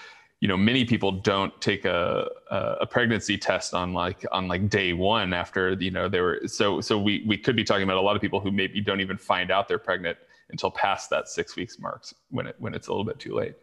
you 0.41 0.49
know, 0.49 0.57
many 0.57 0.85
people 0.85 1.13
don't 1.13 1.59
take 1.61 1.85
a, 1.85 2.29
a 2.51 2.87
pregnancy 2.87 3.39
test 3.39 3.73
on 3.73 3.93
like 3.93 4.27
on 4.33 4.49
like 4.49 4.69
day 4.69 4.95
one 4.95 5.33
after 5.33 5.75
you 5.75 5.93
know 5.93 6.09
they 6.09 6.21
were 6.21 6.41
so 6.47 6.81
so 6.81 6.99
we 6.99 7.23
we 7.25 7.37
could 7.37 7.55
be 7.55 7.63
talking 7.63 7.85
about 7.85 7.99
a 7.99 8.01
lot 8.01 8.17
of 8.17 8.23
people 8.23 8.41
who 8.41 8.51
maybe 8.51 8.81
don't 8.81 9.01
even 9.01 9.17
find 9.17 9.53
out 9.53 9.69
they're 9.69 9.79
pregnant 9.79 10.19
until 10.51 10.71
past 10.71 11.11
that 11.11 11.29
six 11.29 11.57
weeks 11.57 11.79
marks 11.79 12.15
when 12.31 12.47
it 12.47 12.57
when 12.59 12.75
it's 12.75 12.89
a 12.89 12.91
little 12.91 13.05
bit 13.05 13.19
too 13.19 13.35
late. 13.35 13.55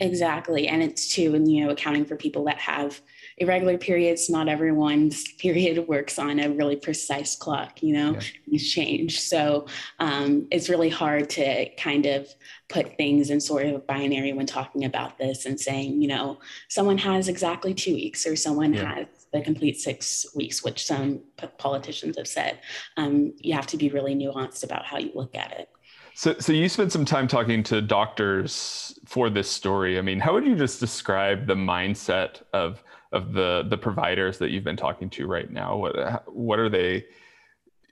Exactly. 0.00 0.66
And 0.66 0.82
it's 0.82 1.14
too, 1.14 1.36
and 1.36 1.50
you 1.50 1.64
know, 1.64 1.70
accounting 1.70 2.04
for 2.04 2.16
people 2.16 2.44
that 2.44 2.58
have 2.58 3.00
irregular 3.38 3.78
periods, 3.78 4.28
not 4.28 4.48
everyone's 4.48 5.32
period 5.38 5.86
works 5.86 6.18
on 6.18 6.40
a 6.40 6.50
really 6.50 6.74
precise 6.74 7.36
clock, 7.36 7.80
you 7.80 7.94
know, 7.94 8.14
yeah. 8.14 8.20
these 8.48 8.72
change. 8.72 9.20
So 9.20 9.66
um, 10.00 10.48
it's 10.50 10.68
really 10.68 10.88
hard 10.88 11.30
to 11.30 11.72
kind 11.76 12.06
of 12.06 12.28
put 12.68 12.96
things 12.96 13.30
in 13.30 13.40
sort 13.40 13.66
of 13.66 13.74
a 13.76 13.78
binary 13.78 14.32
when 14.32 14.46
talking 14.46 14.84
about 14.84 15.16
this 15.16 15.46
and 15.46 15.60
saying, 15.60 16.02
you 16.02 16.08
know, 16.08 16.40
someone 16.68 16.98
has 16.98 17.28
exactly 17.28 17.72
two 17.72 17.94
weeks 17.94 18.26
or 18.26 18.34
someone 18.34 18.74
yeah. 18.74 18.96
has 18.96 19.06
the 19.32 19.42
complete 19.42 19.76
six 19.76 20.26
weeks, 20.34 20.64
which 20.64 20.84
some 20.84 21.22
politicians 21.58 22.16
have 22.16 22.28
said. 22.28 22.58
Um, 22.96 23.32
you 23.38 23.54
have 23.54 23.66
to 23.68 23.76
be 23.76 23.90
really 23.90 24.16
nuanced 24.16 24.64
about 24.64 24.86
how 24.86 24.98
you 24.98 25.12
look 25.14 25.36
at 25.36 25.52
it. 25.52 25.68
So, 26.16 26.38
so 26.38 26.52
you 26.52 26.68
spent 26.68 26.92
some 26.92 27.04
time 27.04 27.26
talking 27.26 27.64
to 27.64 27.82
doctors 27.82 28.96
for 29.04 29.30
this 29.30 29.50
story. 29.50 29.98
I 29.98 30.00
mean, 30.00 30.20
how 30.20 30.32
would 30.32 30.46
you 30.46 30.54
just 30.54 30.78
describe 30.78 31.46
the 31.46 31.56
mindset 31.56 32.42
of 32.52 32.82
of 33.10 33.32
the 33.32 33.64
the 33.68 33.76
providers 33.76 34.38
that 34.38 34.50
you've 34.50 34.62
been 34.62 34.76
talking 34.76 35.10
to 35.10 35.26
right 35.26 35.50
now? 35.50 35.76
What 35.76 36.32
what 36.32 36.60
are 36.60 36.68
they? 36.68 37.04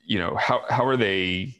You 0.06 0.18
know, 0.18 0.36
how 0.36 0.62
how 0.68 0.86
are 0.86 0.96
they? 0.96 1.56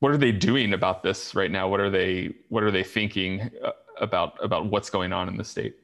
What 0.00 0.10
are 0.12 0.16
they 0.16 0.32
doing 0.32 0.72
about 0.72 1.02
this 1.02 1.34
right 1.34 1.50
now? 1.50 1.68
What 1.68 1.80
are 1.80 1.90
they 1.90 2.34
What 2.48 2.62
are 2.62 2.70
they 2.70 2.84
thinking 2.84 3.50
uh, 3.62 3.72
about 4.00 4.42
about 4.42 4.70
what's 4.70 4.88
going 4.88 5.12
on 5.12 5.28
in 5.28 5.36
the 5.36 5.44
state? 5.44 5.76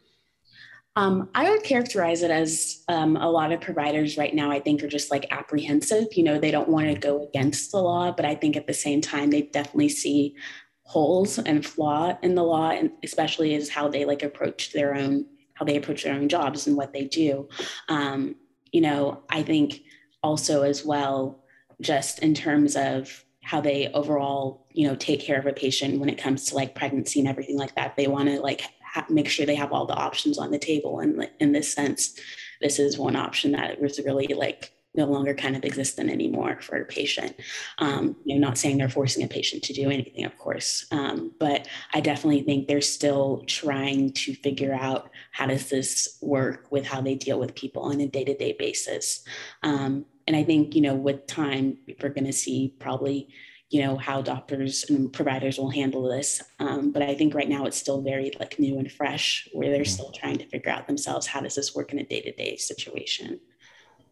Um, 0.97 1.29
I 1.35 1.51
would 1.51 1.65
characterize 1.65 2.23
it 2.23 2.31
as 2.31 2.85
um, 2.89 3.17
a 3.17 3.29
lot 3.29 3.51
of 3.51 3.61
providers 3.61 4.17
right 4.17 4.33
now, 4.33 4.51
I 4.51 4.61
think, 4.61 4.83
are 4.83 4.89
just 4.89 5.11
like 5.11 5.27
apprehensive. 5.33 6.07
You 6.13 6.23
know, 6.23 6.39
they 6.39 6.53
don't 6.53 6.69
want 6.69 6.87
to 6.87 6.95
go 6.95 7.27
against 7.27 7.73
the 7.73 7.79
law, 7.79 8.13
but 8.13 8.25
I 8.25 8.37
think 8.37 8.57
at 8.57 8.69
the 8.69 8.75
same 8.75 9.01
time, 9.01 9.31
they 9.31 9.43
definitely 9.43 9.89
see 9.89 10.37
holes 10.83 11.39
and 11.39 11.67
flaw 11.67 12.17
in 12.23 12.37
the 12.37 12.45
law, 12.45 12.71
and 12.71 12.93
especially 13.03 13.55
is 13.55 13.71
how 13.71 13.89
they 13.89 14.05
like 14.05 14.23
approach 14.23 14.73
their 14.73 14.95
own, 14.95 15.27
how 15.55 15.65
they 15.65 15.77
approach 15.77 16.05
their 16.05 16.15
own 16.15 16.29
jobs 16.29 16.67
and 16.67 16.77
what 16.77 16.93
they 16.93 17.07
do. 17.07 17.49
Um, 17.89 18.37
you 18.71 18.81
know, 18.81 19.25
I 19.31 19.43
think 19.43 19.83
also 20.23 20.63
as 20.63 20.85
well, 20.85 21.45
just 21.81 22.21
in 22.21 22.35
terms 22.35 22.77
of 22.77 23.25
how 23.43 23.61
they 23.61 23.89
overall, 23.89 24.67
you 24.73 24.87
know, 24.87 24.95
take 24.95 25.21
care 25.21 25.39
of 25.39 25.47
a 25.47 25.53
patient 25.53 25.99
when 25.99 26.09
it 26.09 26.19
comes 26.19 26.47
to 26.47 26.55
like 26.55 26.75
pregnancy 26.75 27.19
and 27.19 27.29
everything 27.29 27.59
like 27.59 27.75
that. 27.75 27.97
They 27.97 28.07
want 28.07 28.29
to 28.29 28.41
like 28.41 28.63
make 29.09 29.29
sure 29.29 29.47
they 29.47 29.55
have 29.55 29.73
all 29.73 29.87
the 29.87 29.95
options 29.95 30.39
on 30.39 30.51
the 30.51 30.59
table. 30.59 31.01
And 31.01 31.29
in 31.41 31.53
this 31.53 31.73
sense, 31.73 32.19
this 32.61 32.79
is 32.79 32.99
one 32.99 33.17
option 33.17 33.53
that 33.53 33.81
was 33.81 33.99
really 34.05 34.29
like 34.29 34.73
no 34.95 35.07
longer 35.07 35.35
kind 35.35 35.57
of 35.57 35.65
existent 35.65 36.09
anymore 36.09 36.59
for 36.61 36.77
a 36.77 36.85
patient. 36.85 37.35
Um, 37.79 38.17
you 38.25 38.39
know, 38.39 38.47
not 38.47 38.59
saying 38.59 38.79
they're 38.79 38.89
forcing 38.89 39.25
a 39.25 39.29
patient 39.29 39.65
to 39.65 39.73
do 39.73 39.91
anything, 39.91 40.25
of 40.25 40.39
course, 40.39 40.87
um, 40.93 41.33
but 41.41 41.67
I 41.93 42.01
definitely 42.01 42.43
think 42.43 42.69
they're 42.69 42.81
still 42.81 43.43
trying 43.47 44.13
to 44.13 44.35
figure 44.35 44.73
out 44.73 45.11
how 45.33 45.47
does 45.47 45.69
this 45.69 46.17
work 46.23 46.67
with 46.71 46.87
how 46.87 47.01
they 47.01 47.17
deal 47.17 47.41
with 47.41 47.55
people 47.55 47.83
on 47.83 48.01
a 48.01 48.07
day-to-day 48.07 48.57
basis. 48.59 49.25
Um, 49.63 50.07
and 50.27 50.37
I 50.37 50.45
think 50.45 50.75
you 50.75 50.81
know, 50.81 50.95
with 50.95 51.27
time, 51.27 51.79
we're 52.01 52.09
going 52.11 52.27
to 52.27 52.33
see 52.33 52.75
probably 52.79 53.29
you 53.75 53.83
know 53.83 53.97
how 53.97 54.23
doctors 54.23 54.85
and 54.89 55.13
providers 55.13 55.59
will 55.59 55.71
handle 55.71 56.09
this. 56.09 56.41
Um, 56.61 56.93
but 56.93 57.03
i 57.03 57.13
think 57.13 57.35
right 57.35 57.49
now 57.49 57.67
it's 57.67 57.77
still 57.77 58.01
very 58.01 58.31
like 58.39 58.61
new 58.61 58.79
and 58.79 58.91
fresh 58.91 59.49
where 59.53 59.71
they're 59.73 59.85
still 59.85 60.13
trying 60.13 60.39
to 60.39 60.47
figure 60.47 60.71
out 60.71 60.87
themselves 60.87 61.27
how 61.27 61.41
does 61.41 61.57
this 61.57 61.75
work 61.75 61.93
in 61.93 61.99
a 61.99 62.05
day-to-day 62.05 62.57
situation? 62.57 63.41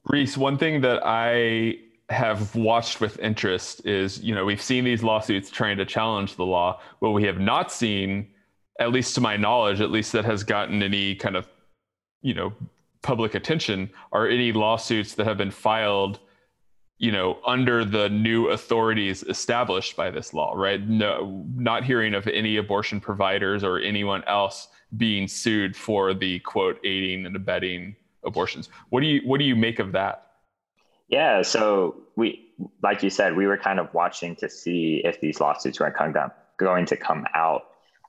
Reese 0.05 0.37
one 0.37 0.59
thing 0.59 0.81
that 0.81 1.01
i 1.07 1.77
have 2.09 2.55
watched 2.57 3.01
with 3.01 3.21
interest 3.21 3.87
is 3.87 4.21
you 4.21 4.35
know 4.35 4.45
we've 4.45 4.61
seen 4.61 4.83
these 4.83 5.05
lawsuits 5.05 5.49
trying 5.49 5.77
to 5.77 5.87
challenge 5.87 6.35
the 6.35 6.45
law 6.45 6.81
what 6.99 7.11
we 7.11 7.23
have 7.23 7.39
not 7.39 7.71
seen 7.71 8.27
at 8.81 8.91
least 8.91 9.15
to 9.15 9.21
my 9.21 9.37
knowledge 9.37 9.81
at 9.81 9.93
least 9.93 10.11
that 10.11 10.25
has 10.25 10.43
gotten 10.43 10.83
any 10.83 11.15
kind 11.15 11.37
of 11.37 11.47
you 12.21 12.35
know 12.35 12.53
public 13.03 13.37
attention 13.37 13.89
are 14.11 14.27
any 14.27 14.51
lawsuits 14.51 15.15
that 15.15 15.25
have 15.25 15.39
been 15.39 15.53
filed 15.53 16.19
you 17.03 17.11
know, 17.11 17.41
under 17.45 17.85
the 17.85 18.09
new 18.11 18.47
authorities 18.51 19.25
established 19.25 19.97
by 19.97 20.09
this 20.09 20.33
law, 20.33 20.55
right? 20.55 20.89
No, 20.89 21.45
not 21.57 21.83
hearing 21.83 22.15
of 22.15 22.29
any 22.29 22.59
abortion 22.59 23.01
providers 23.01 23.65
or 23.65 23.81
anyone 23.81 24.23
else 24.29 24.69
being 24.97 25.27
sued 25.27 25.75
for 25.75 26.15
the 26.15 26.39
quote 26.41 26.79
aiding 26.85 27.27
and 27.27 27.35
abetting 27.35 27.97
abortions. 28.25 28.69
What 28.91 29.01
do 29.01 29.09
you 29.09 29.21
what 29.25 29.39
do 29.39 29.45
you 29.45 29.57
make 29.57 29.81
of 29.81 29.91
that? 29.93 30.29
Yeah, 31.09 31.43
so 31.43 31.97
we 32.15 32.53
like 32.85 33.03
you 33.03 33.11
said, 33.11 33.37
we 33.37 33.49
were 33.49 33.59
kind 33.59 33.81
of 33.81 33.93
watching 33.93 34.37
to 34.37 34.49
see 34.49 35.03
if 35.05 35.21
these 35.21 35.41
lawsuits 35.41 35.81
were 35.81 35.93
going 36.57 36.87
to 36.87 36.97
come 36.97 37.27
out. 37.35 37.63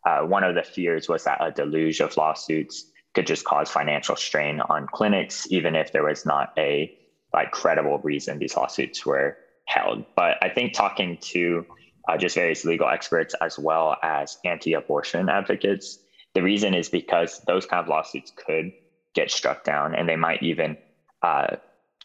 Uh, 0.05 0.19
one 0.19 0.43
of 0.43 0.53
the 0.53 0.61
fears 0.61 1.09
was 1.09 1.23
that 1.23 1.39
a 1.41 1.49
deluge 1.49 1.99
of 1.99 2.15
lawsuits 2.15 2.91
could 3.15 3.25
just 3.25 3.43
cause 3.43 3.71
financial 3.71 4.15
strain 4.15 4.61
on 4.61 4.85
clinics, 4.85 5.47
even 5.49 5.75
if 5.75 5.91
there 5.91 6.03
was 6.03 6.27
not 6.27 6.53
a 6.59 6.95
like 7.33 7.51
credible 7.51 7.99
reason 7.99 8.39
these 8.39 8.55
lawsuits 8.55 9.05
were 9.05 9.37
held. 9.65 10.05
But 10.15 10.37
I 10.41 10.49
think 10.49 10.73
talking 10.73 11.17
to 11.21 11.65
uh, 12.07 12.17
just 12.17 12.35
various 12.35 12.65
legal 12.65 12.87
experts 12.87 13.33
as 13.41 13.57
well 13.57 13.95
as 14.03 14.37
anti-abortion 14.45 15.29
advocates, 15.29 15.99
the 16.33 16.43
reason 16.43 16.73
is 16.73 16.89
because 16.89 17.41
those 17.47 17.65
kind 17.65 17.81
of 17.81 17.87
lawsuits 17.87 18.31
could 18.35 18.71
get 19.15 19.31
struck 19.31 19.63
down, 19.63 19.95
and 19.95 20.09
they 20.09 20.15
might 20.15 20.41
even 20.43 20.77
uh, 21.21 21.55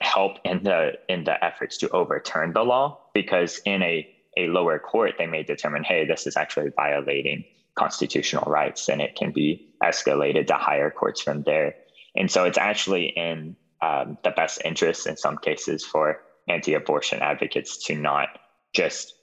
help 0.01 0.39
in 0.45 0.63
the 0.63 0.93
in 1.09 1.25
the 1.25 1.43
efforts 1.45 1.79
to 1.79 1.89
overturn 1.91 2.53
the 2.53 2.63
law. 2.63 2.99
Because 3.15 3.61
in 3.65 3.83
a 3.83 4.09
a 4.37 4.47
lower 4.47 4.79
court, 4.79 5.15
they 5.19 5.27
may 5.27 5.43
determine, 5.43 5.83
hey, 5.83 6.07
this 6.07 6.27
is 6.27 6.37
actually 6.37 6.71
violating 6.77 7.45
constitutional 7.75 8.45
rights, 8.51 8.88
and 8.88 9.01
it 9.01 9.17
can 9.17 9.33
be 9.33 9.75
escalated 9.83 10.47
to 10.47 10.55
higher 10.55 10.91
courts 10.91 11.21
from 11.21 11.43
there. 11.43 11.75
And 12.14 12.31
so 12.31 12.45
it's 12.45 12.59
actually 12.59 13.07
in 13.07 13.57
um, 13.81 14.19
the 14.25 14.31
best 14.31 14.61
interest 14.64 15.07
in 15.07 15.17
some 15.17 15.38
cases 15.38 15.85
for 15.85 16.21
anti-abortion 16.49 17.21
advocates 17.21 17.77
to 17.87 17.95
not 17.95 18.29
just 18.73 19.14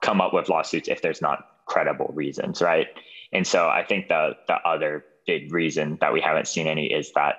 come 0.00 0.20
up 0.20 0.34
with 0.34 0.48
lawsuits 0.48 0.88
if 0.88 1.00
there's 1.02 1.22
not 1.22 1.46
credible 1.66 2.10
reasons, 2.14 2.60
right? 2.60 2.88
And 3.32 3.46
so 3.46 3.68
I 3.68 3.84
think 3.84 4.08
the 4.08 4.36
the 4.46 4.56
other 4.66 5.04
big 5.26 5.52
reason 5.52 5.96
that 6.00 6.12
we 6.12 6.20
haven't 6.20 6.48
seen 6.48 6.66
any 6.66 6.86
is 6.86 7.12
that 7.12 7.36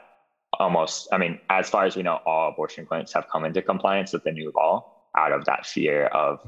almost, 0.59 1.07
I 1.11 1.17
mean, 1.17 1.39
as 1.49 1.69
far 1.69 1.85
as 1.85 1.95
we 1.95 2.03
know, 2.03 2.19
all 2.25 2.49
abortion 2.49 2.85
clinics 2.85 3.13
have 3.13 3.27
come 3.29 3.45
into 3.45 3.61
compliance 3.61 4.13
with 4.13 4.23
the 4.23 4.31
new 4.31 4.51
law 4.55 4.91
out 5.15 5.31
of 5.31 5.45
that 5.45 5.65
fear 5.65 6.05
of 6.07 6.39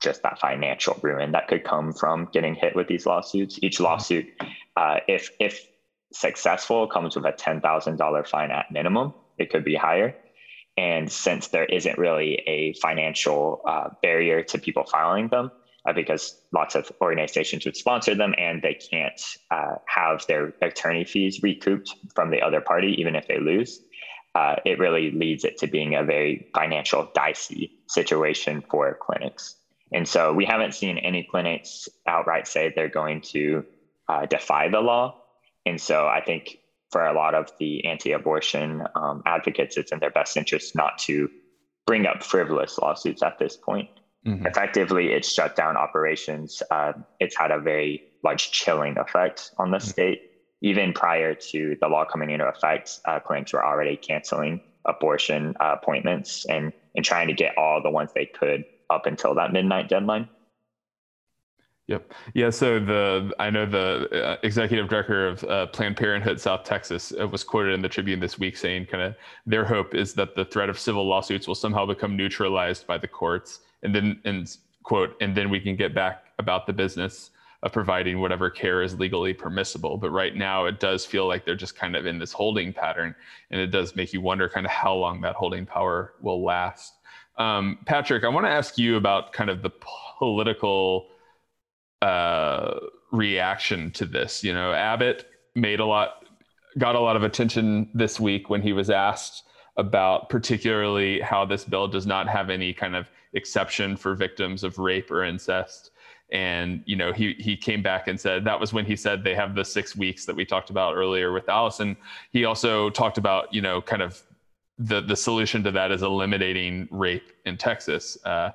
just 0.00 0.22
that 0.22 0.38
financial 0.38 0.98
ruin 1.02 1.32
that 1.32 1.48
could 1.48 1.64
come 1.64 1.92
from 1.92 2.28
getting 2.32 2.54
hit 2.54 2.76
with 2.76 2.88
these 2.88 3.06
lawsuits. 3.06 3.58
Each 3.62 3.80
lawsuit, 3.80 4.26
uh, 4.76 5.00
if 5.08 5.30
if 5.40 5.66
successful, 6.12 6.86
comes 6.86 7.16
with 7.16 7.24
a 7.24 7.32
ten 7.32 7.60
thousand 7.60 7.96
dollar 7.96 8.24
fine 8.24 8.50
at 8.50 8.70
minimum 8.70 9.14
it 9.38 9.50
could 9.50 9.64
be 9.64 9.74
higher. 9.74 10.14
And 10.76 11.10
since 11.10 11.48
there 11.48 11.64
isn't 11.64 11.98
really 11.98 12.42
a 12.46 12.72
financial 12.74 13.62
uh, 13.66 13.90
barrier 14.02 14.42
to 14.42 14.58
people 14.58 14.84
filing 14.84 15.28
them, 15.28 15.50
uh, 15.86 15.92
because 15.92 16.40
lots 16.52 16.74
of 16.74 16.90
organizations 17.00 17.64
would 17.64 17.76
sponsor 17.76 18.14
them 18.14 18.34
and 18.38 18.62
they 18.62 18.74
can't 18.74 19.20
uh, 19.50 19.76
have 19.86 20.26
their 20.26 20.54
attorney 20.62 21.04
fees 21.04 21.42
recouped 21.42 21.94
from 22.14 22.30
the 22.30 22.40
other 22.40 22.60
party, 22.60 22.94
even 22.98 23.14
if 23.14 23.28
they 23.28 23.38
lose, 23.38 23.80
uh, 24.34 24.56
it 24.64 24.78
really 24.78 25.10
leads 25.12 25.44
it 25.44 25.58
to 25.58 25.66
being 25.66 25.94
a 25.94 26.02
very 26.02 26.48
financial 26.54 27.08
dicey 27.14 27.70
situation 27.86 28.64
for 28.68 28.98
clinics. 29.00 29.56
And 29.92 30.08
so 30.08 30.32
we 30.32 30.44
haven't 30.44 30.74
seen 30.74 30.98
any 30.98 31.22
clinics 31.22 31.88
outright 32.06 32.48
say 32.48 32.72
they're 32.74 32.88
going 32.88 33.20
to 33.32 33.64
uh, 34.08 34.26
defy 34.26 34.68
the 34.68 34.80
law. 34.80 35.22
And 35.66 35.80
so 35.80 36.06
I 36.06 36.20
think 36.20 36.58
for 36.94 37.04
a 37.04 37.12
lot 37.12 37.34
of 37.34 37.50
the 37.58 37.84
anti-abortion 37.84 38.84
um, 38.94 39.20
advocates, 39.26 39.76
it's 39.76 39.90
in 39.90 39.98
their 39.98 40.12
best 40.12 40.36
interest 40.36 40.76
not 40.76 40.96
to 40.96 41.28
bring 41.88 42.06
up 42.06 42.22
frivolous 42.22 42.78
lawsuits 42.78 43.20
at 43.20 43.36
this 43.40 43.56
point. 43.56 43.88
Mm-hmm. 44.24 44.46
Effectively, 44.46 45.08
it's 45.08 45.28
shut 45.28 45.56
down 45.56 45.76
operations. 45.76 46.62
Uh, 46.70 46.92
it's 47.18 47.36
had 47.36 47.50
a 47.50 47.58
very 47.58 48.00
large 48.22 48.52
chilling 48.52 48.96
effect 48.96 49.50
on 49.58 49.72
the 49.72 49.78
mm-hmm. 49.78 49.88
state. 49.88 50.30
Even 50.62 50.92
prior 50.92 51.34
to 51.34 51.76
the 51.80 51.88
law 51.88 52.04
coming 52.04 52.30
into 52.30 52.46
effect, 52.46 53.00
uh, 53.06 53.18
clinics 53.18 53.52
were 53.52 53.66
already 53.66 53.96
canceling 53.96 54.60
abortion 54.84 55.56
uh, 55.58 55.74
appointments 55.82 56.46
and, 56.46 56.72
and 56.94 57.04
trying 57.04 57.26
to 57.26 57.34
get 57.34 57.58
all 57.58 57.82
the 57.82 57.90
ones 57.90 58.10
they 58.14 58.26
could 58.26 58.64
up 58.88 59.06
until 59.06 59.34
that 59.34 59.52
midnight 59.52 59.88
deadline. 59.88 60.28
Yep. 61.86 62.14
Yeah. 62.32 62.48
So 62.48 62.80
the 62.80 63.30
I 63.38 63.50
know 63.50 63.66
the 63.66 64.08
uh, 64.10 64.36
executive 64.42 64.88
director 64.88 65.28
of 65.28 65.44
uh, 65.44 65.66
Planned 65.66 65.98
Parenthood 65.98 66.40
South 66.40 66.64
Texas 66.64 67.12
uh, 67.20 67.28
was 67.28 67.44
quoted 67.44 67.74
in 67.74 67.82
the 67.82 67.90
Tribune 67.90 68.20
this 68.20 68.38
week 68.38 68.56
saying, 68.56 68.86
kind 68.86 69.02
of, 69.02 69.14
their 69.44 69.66
hope 69.66 69.94
is 69.94 70.14
that 70.14 70.34
the 70.34 70.46
threat 70.46 70.70
of 70.70 70.78
civil 70.78 71.06
lawsuits 71.06 71.46
will 71.46 71.54
somehow 71.54 71.84
become 71.84 72.16
neutralized 72.16 72.86
by 72.86 72.96
the 72.96 73.08
courts, 73.08 73.60
and 73.82 73.94
then 73.94 74.18
and 74.24 74.56
quote, 74.82 75.14
and 75.20 75.36
then 75.36 75.50
we 75.50 75.60
can 75.60 75.76
get 75.76 75.94
back 75.94 76.24
about 76.38 76.66
the 76.66 76.72
business 76.72 77.30
of 77.62 77.72
providing 77.72 78.18
whatever 78.20 78.48
care 78.48 78.82
is 78.82 78.98
legally 78.98 79.34
permissible. 79.34 79.98
But 79.98 80.10
right 80.10 80.34
now, 80.34 80.64
it 80.64 80.80
does 80.80 81.04
feel 81.04 81.26
like 81.26 81.44
they're 81.44 81.54
just 81.54 81.76
kind 81.76 81.96
of 81.96 82.06
in 82.06 82.18
this 82.18 82.32
holding 82.32 82.72
pattern, 82.72 83.14
and 83.50 83.60
it 83.60 83.68
does 83.68 83.94
make 83.94 84.14
you 84.14 84.22
wonder 84.22 84.48
kind 84.48 84.64
of 84.64 84.72
how 84.72 84.94
long 84.94 85.20
that 85.20 85.34
holding 85.34 85.66
power 85.66 86.14
will 86.22 86.42
last. 86.42 86.94
Um, 87.36 87.78
Patrick, 87.84 88.24
I 88.24 88.28
want 88.28 88.46
to 88.46 88.50
ask 88.50 88.78
you 88.78 88.96
about 88.96 89.32
kind 89.32 89.50
of 89.50 89.60
the 89.60 89.70
political 90.18 91.08
uh, 92.04 92.80
reaction 93.12 93.90
to 93.92 94.04
this. 94.04 94.44
You 94.44 94.52
know, 94.52 94.72
Abbott 94.72 95.26
made 95.54 95.80
a 95.80 95.86
lot, 95.86 96.26
got 96.76 96.96
a 96.96 97.00
lot 97.00 97.16
of 97.16 97.22
attention 97.22 97.88
this 97.94 98.20
week 98.20 98.50
when 98.50 98.60
he 98.60 98.74
was 98.74 98.90
asked 98.90 99.44
about 99.78 100.28
particularly 100.28 101.20
how 101.20 101.46
this 101.46 101.64
bill 101.64 101.88
does 101.88 102.06
not 102.06 102.28
have 102.28 102.50
any 102.50 102.74
kind 102.74 102.94
of 102.94 103.08
exception 103.32 103.96
for 103.96 104.14
victims 104.14 104.64
of 104.64 104.78
rape 104.78 105.10
or 105.10 105.24
incest. 105.24 105.92
And 106.30 106.82
you 106.84 106.94
know, 106.94 107.10
he 107.10 107.36
he 107.38 107.56
came 107.56 107.82
back 107.82 108.06
and 108.06 108.20
said 108.20 108.44
that 108.44 108.60
was 108.60 108.74
when 108.74 108.84
he 108.84 108.96
said 108.96 109.24
they 109.24 109.34
have 109.34 109.54
the 109.54 109.64
six 109.64 109.96
weeks 109.96 110.26
that 110.26 110.36
we 110.36 110.44
talked 110.44 110.68
about 110.68 110.94
earlier 110.94 111.32
with 111.32 111.48
Allison. 111.48 111.96
He 112.32 112.44
also 112.44 112.90
talked 112.90 113.16
about 113.16 113.52
you 113.52 113.62
know 113.62 113.80
kind 113.80 114.02
of 114.02 114.22
the 114.78 115.00
the 115.00 115.16
solution 115.16 115.62
to 115.64 115.70
that 115.70 115.90
is 115.90 116.02
eliminating 116.02 116.86
rape 116.90 117.32
in 117.46 117.56
Texas. 117.56 118.18
Uh, 118.26 118.50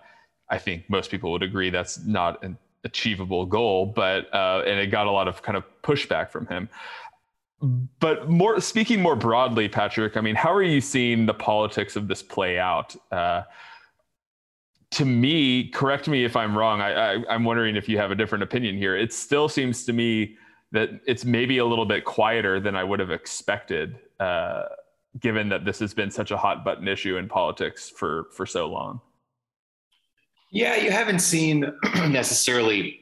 I 0.49 0.59
think 0.59 0.87
most 0.87 1.09
people 1.09 1.31
would 1.31 1.43
agree 1.43 1.71
that's 1.71 2.05
not 2.05 2.43
an 2.43 2.57
achievable 2.83 3.45
goal, 3.45 3.85
but 3.85 4.33
uh, 4.33 4.63
and 4.65 4.79
it 4.79 4.87
got 4.87 5.07
a 5.07 5.11
lot 5.11 5.27
of 5.27 5.41
kind 5.41 5.57
of 5.57 5.63
pushback 5.83 6.29
from 6.29 6.47
him. 6.47 6.69
But 7.99 8.29
more 8.29 8.61
speaking 8.61 9.01
more 9.01 9.15
broadly, 9.15 9.67
Patrick, 9.67 10.15
I 10.15 10.21
mean, 10.21 10.35
how 10.35 10.53
are 10.53 10.63
you 10.63 10.79
seeing 10.79 11.25
the 11.25 11.33
politics 11.33 11.95
of 11.95 12.07
this 12.07 12.23
play 12.23 12.57
out? 12.57 12.95
Uh, 13.11 13.43
to 14.91 15.05
me, 15.05 15.67
correct 15.69 16.07
me 16.07 16.23
if 16.23 16.35
I'm 16.35 16.57
wrong. 16.57 16.81
I, 16.81 17.15
I, 17.15 17.23
I'm 17.29 17.43
wondering 17.43 17.75
if 17.75 17.89
you 17.89 17.97
have 17.97 18.11
a 18.11 18.15
different 18.15 18.43
opinion 18.43 18.77
here. 18.77 18.95
It 18.95 19.13
still 19.13 19.49
seems 19.49 19.85
to 19.85 19.93
me 19.93 20.37
that 20.71 20.89
it's 21.05 21.25
maybe 21.25 21.57
a 21.57 21.65
little 21.65 21.85
bit 21.85 22.05
quieter 22.05 22.59
than 22.59 22.75
I 22.75 22.83
would 22.83 22.99
have 22.99 23.11
expected, 23.11 23.99
uh, 24.19 24.63
given 25.19 25.49
that 25.49 25.65
this 25.65 25.79
has 25.79 25.93
been 25.93 26.11
such 26.11 26.31
a 26.31 26.37
hot 26.37 26.63
button 26.63 26.87
issue 26.87 27.17
in 27.17 27.27
politics 27.27 27.89
for 27.89 28.27
for 28.31 28.45
so 28.45 28.67
long. 28.67 29.01
Yeah, 30.51 30.75
you 30.77 30.91
haven't 30.91 31.19
seen 31.19 31.71
necessarily 32.07 32.99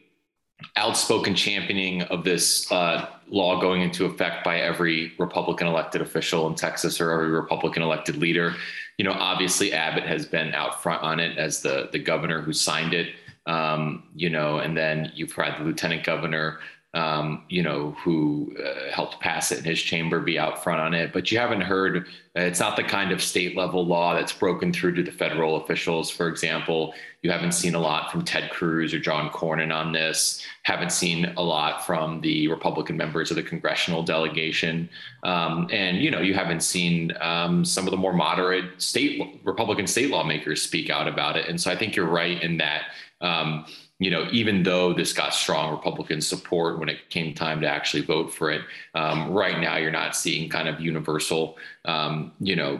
outspoken 0.75 1.35
championing 1.35 2.01
of 2.03 2.23
this 2.23 2.69
uh, 2.71 3.07
law 3.29 3.59
going 3.61 3.81
into 3.81 4.05
effect 4.05 4.43
by 4.43 4.59
every 4.59 5.13
Republican 5.17 5.67
elected 5.67 6.01
official 6.01 6.47
in 6.47 6.55
Texas 6.55 6.99
or 6.99 7.11
every 7.11 7.29
Republican 7.29 7.83
elected 7.83 8.17
leader. 8.17 8.55
You 8.97 9.05
know, 9.05 9.11
obviously 9.11 9.71
Abbott 9.71 10.05
has 10.05 10.25
been 10.25 10.53
out 10.53 10.81
front 10.81 11.03
on 11.03 11.19
it 11.19 11.37
as 11.37 11.61
the 11.61 11.89
the 11.91 11.99
governor 11.99 12.41
who 12.41 12.53
signed 12.53 12.93
it. 12.93 13.13
Um, 13.45 14.03
you 14.13 14.29
know, 14.29 14.57
and 14.57 14.75
then 14.75 15.11
you've 15.15 15.31
had 15.31 15.59
the 15.59 15.63
lieutenant 15.63 16.03
governor 16.03 16.59
um, 16.93 17.43
you 17.49 17.61
know, 17.61 17.95
who 18.03 18.55
uh, 18.63 18.91
helped 18.91 19.19
pass 19.19 19.51
it 19.51 19.59
in 19.59 19.65
his 19.65 19.81
chamber 19.81 20.19
be 20.19 20.39
out 20.39 20.63
front 20.63 20.79
on 20.79 20.93
it. 20.93 21.11
But 21.11 21.31
you 21.31 21.37
haven't 21.37 21.61
heard, 21.61 22.07
uh, 22.35 22.41
it's 22.41 22.59
not 22.59 22.75
the 22.75 22.83
kind 22.83 23.11
of 23.11 23.21
state 23.21 23.57
level 23.57 23.85
law 23.85 24.15
that's 24.15 24.31
broken 24.31 24.71
through 24.71 24.95
to 24.95 25.03
the 25.03 25.11
federal 25.11 25.57
officials. 25.57 26.09
For 26.09 26.27
example, 26.27 26.93
you 27.21 27.29
haven't 27.29 27.51
seen 27.51 27.75
a 27.75 27.79
lot 27.79 28.11
from 28.11 28.23
Ted 28.23 28.49
Cruz 28.51 28.93
or 28.93 28.99
John 28.99 29.29
Cornyn 29.29 29.73
on 29.73 29.91
this, 29.91 30.43
haven't 30.63 30.91
seen 30.91 31.33
a 31.35 31.43
lot 31.43 31.85
from 31.85 32.21
the 32.21 32.47
Republican 32.47 32.95
members 32.95 33.31
of 33.31 33.35
the 33.35 33.43
congressional 33.43 34.01
delegation. 34.01 34.89
Um, 35.23 35.67
and, 35.71 35.97
you 35.97 36.09
know, 36.09 36.21
you 36.21 36.33
haven't 36.33 36.61
seen 36.61 37.11
um, 37.19 37.65
some 37.65 37.85
of 37.85 37.91
the 37.91 37.97
more 37.97 38.13
moderate 38.13 38.81
state 38.81 39.41
Republican 39.43 39.87
state 39.87 40.09
lawmakers 40.09 40.61
speak 40.61 40.89
out 40.89 41.07
about 41.07 41.35
it. 41.35 41.47
And 41.49 41.59
so 41.59 41.69
I 41.69 41.75
think 41.75 41.95
you're 41.95 42.05
right 42.05 42.41
in 42.41 42.57
that. 42.57 42.83
Um, 43.19 43.65
you 43.99 44.11
know, 44.11 44.27
even 44.31 44.63
though 44.63 44.93
this 44.93 45.11
got 45.11 45.33
strong 45.33 45.71
Republican 45.71 46.21
support 46.21 46.79
when 46.79 46.87
it 46.87 47.09
came 47.09 47.33
time 47.33 47.61
to 47.61 47.67
actually 47.67 48.03
vote 48.03 48.31
for 48.33 48.51
it, 48.51 48.61
um, 48.93 49.31
right 49.31 49.59
now 49.59 49.77
you're 49.77 49.91
not 49.91 50.15
seeing 50.15 50.49
kind 50.49 50.67
of 50.67 50.79
universal, 50.79 51.57
um, 51.85 52.31
you 52.39 52.55
know, 52.55 52.79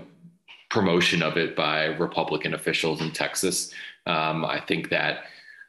promotion 0.69 1.23
of 1.23 1.37
it 1.37 1.55
by 1.55 1.85
Republican 1.85 2.53
officials 2.53 3.01
in 3.01 3.11
Texas. 3.11 3.73
Um, 4.05 4.45
I 4.45 4.59
think 4.59 4.89
that 4.89 5.23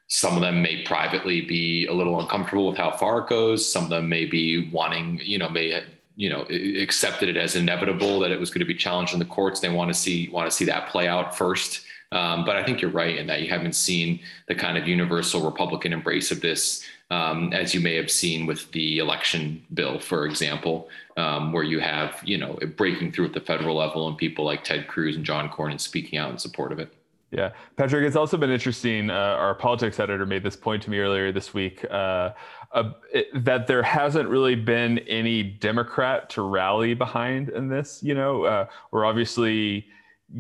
some 0.09 0.35
of 0.37 0.43
them 0.43 0.63
may 0.63 0.83
privately 0.83 1.43
be 1.43 1.87
a 1.87 1.93
little 1.93 2.21
uncomfortable 2.21 2.69
with 2.69 2.77
how 2.77 2.91
far 2.91 3.21
it 3.21 3.29
goes. 3.29 3.71
Some 3.71 3.85
of 3.85 3.91
them 3.91 4.09
may 4.09 4.25
be 4.25 4.71
wanting, 4.71 5.21
you 5.23 5.39
know, 5.39 5.49
may 5.49 5.83
you 6.17 6.29
know 6.29 6.43
accepted 6.83 7.29
it 7.29 7.37
as 7.37 7.55
inevitable 7.55 8.19
that 8.21 8.33
it 8.33 8.41
was 8.41 8.51
going 8.51 8.59
to 8.61 8.67
be 8.67 8.75
challenged 8.75 9.13
in 9.13 9.19
the 9.19 9.25
courts. 9.25 9.61
They 9.61 9.69
want 9.69 9.93
to 9.93 9.95
see 9.95 10.29
want 10.29 10.51
to 10.51 10.55
see 10.55 10.65
that 10.65 10.89
play 10.89 11.07
out 11.09 11.37
first. 11.37 11.83
Um, 12.11 12.45
but 12.45 12.57
I 12.57 12.65
think 12.65 12.81
you're 12.81 12.91
right 12.91 13.17
in 13.17 13.27
that 13.27 13.43
you 13.43 13.49
haven't 13.49 13.75
seen 13.75 14.21
the 14.47 14.55
kind 14.55 14.79
of 14.79 14.89
universal 14.89 15.43
Republican 15.43 15.93
embrace 15.93 16.31
of 16.31 16.41
this, 16.41 16.83
um, 17.11 17.53
as 17.53 17.75
you 17.75 17.81
may 17.81 17.95
have 17.97 18.11
seen 18.11 18.47
with 18.47 18.71
the 18.73 18.99
election 18.99 19.63
bill, 19.75 19.99
for 19.99 20.27
example, 20.27 20.89
um, 21.17 21.53
where 21.53 21.65
you 21.65 21.81
have 21.81 22.21
you 22.25 22.39
know 22.39 22.59
breaking 22.77 23.13
through 23.13 23.27
at 23.27 23.35
the 23.35 23.41
federal 23.41 23.77
level 23.77 24.09
and 24.09 24.17
people 24.17 24.45
like 24.45 24.65
Ted 24.65 24.89
Cruz 24.89 25.17
and 25.17 25.25
John 25.25 25.51
Cornyn 25.51 25.81
speaking 25.81 26.19
out 26.19 26.31
in 26.31 26.39
support 26.39 26.73
of 26.73 26.79
it. 26.79 26.93
Yeah, 27.31 27.51
Patrick, 27.77 28.07
it's 28.07 28.17
also 28.17 28.39
been 28.39 28.51
interesting. 28.51 29.11
Uh, 29.11 29.37
our 29.39 29.55
politics 29.55 30.01
editor 30.01 30.25
made 30.25 30.43
this 30.43 30.57
point 30.57 30.83
to 30.85 30.91
me 30.91 30.99
earlier 30.99 31.31
this 31.31 31.53
week 31.53 31.85
uh, 31.91 32.31
uh, 32.73 32.93
it, 33.13 33.45
that 33.45 33.67
there 33.67 33.83
hasn't 33.83 34.29
really 34.29 34.55
been 34.55 34.99
any 35.01 35.43
Democrat 35.43 36.31
to 36.31 36.43
rally 36.43 36.95
behind 36.95 37.51
in 37.51 37.69
this. 37.69 38.03
You 38.03 38.15
know, 38.15 38.45
uh, 38.45 38.67
we're 38.93 39.05
obviously 39.05 39.87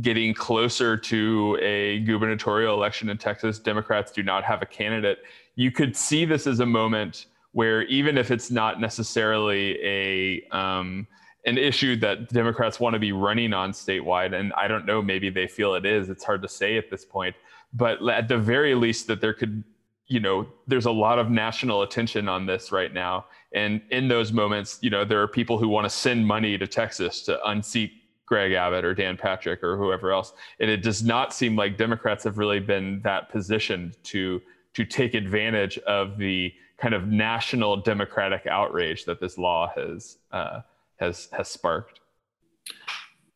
getting 0.02 0.34
closer 0.34 0.96
to 0.96 1.58
a 1.62 2.00
gubernatorial 2.00 2.74
election 2.74 3.08
in 3.08 3.16
Texas, 3.16 3.58
Democrats 3.58 4.12
do 4.12 4.22
not 4.22 4.44
have 4.44 4.60
a 4.62 4.66
candidate. 4.66 5.18
You 5.54 5.70
could 5.70 5.96
see 5.96 6.24
this 6.24 6.46
as 6.46 6.60
a 6.60 6.66
moment 6.66 7.26
where 7.52 7.82
even 7.84 8.18
if 8.18 8.30
it's 8.30 8.50
not 8.50 8.80
necessarily 8.80 9.78
a 9.82 10.56
um, 10.56 11.06
an 11.46 11.56
issue 11.56 11.96
that 11.96 12.28
Democrats 12.28 12.78
want 12.78 12.94
to 12.94 13.00
be 13.00 13.12
running 13.12 13.54
on 13.54 13.72
statewide, 13.72 14.34
and 14.34 14.52
I 14.52 14.68
don't 14.68 14.84
know, 14.84 15.00
maybe 15.00 15.30
they 15.30 15.46
feel 15.46 15.74
it 15.74 15.86
is. 15.86 16.10
It's 16.10 16.24
hard 16.24 16.42
to 16.42 16.48
say 16.48 16.76
at 16.76 16.90
this 16.90 17.04
point, 17.04 17.34
but 17.72 18.06
at 18.08 18.28
the 18.28 18.36
very 18.36 18.74
least, 18.74 19.06
that 19.06 19.20
there 19.22 19.32
could, 19.32 19.64
you 20.08 20.20
know, 20.20 20.46
there's 20.66 20.86
a 20.86 20.90
lot 20.90 21.18
of 21.18 21.30
national 21.30 21.82
attention 21.82 22.28
on 22.28 22.44
this 22.44 22.70
right 22.70 22.92
now, 22.92 23.24
and 23.54 23.80
in 23.90 24.08
those 24.08 24.32
moments, 24.32 24.78
you 24.82 24.90
know, 24.90 25.04
there 25.04 25.22
are 25.22 25.28
people 25.28 25.58
who 25.58 25.68
want 25.68 25.84
to 25.84 25.90
send 25.90 26.26
money 26.26 26.58
to 26.58 26.66
Texas 26.66 27.22
to 27.22 27.42
unseat 27.48 27.92
Greg 28.28 28.52
Abbott 28.52 28.84
or 28.84 28.94
Dan 28.94 29.16
Patrick 29.16 29.64
or 29.64 29.76
whoever 29.76 30.12
else. 30.12 30.34
And 30.60 30.70
it 30.70 30.82
does 30.82 31.02
not 31.02 31.32
seem 31.32 31.56
like 31.56 31.78
Democrats 31.78 32.24
have 32.24 32.36
really 32.36 32.60
been 32.60 33.00
that 33.02 33.30
positioned 33.30 33.96
to 34.04 34.40
to 34.74 34.84
take 34.84 35.14
advantage 35.14 35.78
of 35.78 36.18
the 36.18 36.52
kind 36.76 36.94
of 36.94 37.08
national 37.08 37.78
democratic 37.78 38.46
outrage 38.46 39.04
that 39.06 39.18
this 39.18 39.38
law 39.38 39.72
has 39.74 40.18
uh, 40.30 40.60
has 40.96 41.28
has 41.32 41.48
sparked. 41.48 42.00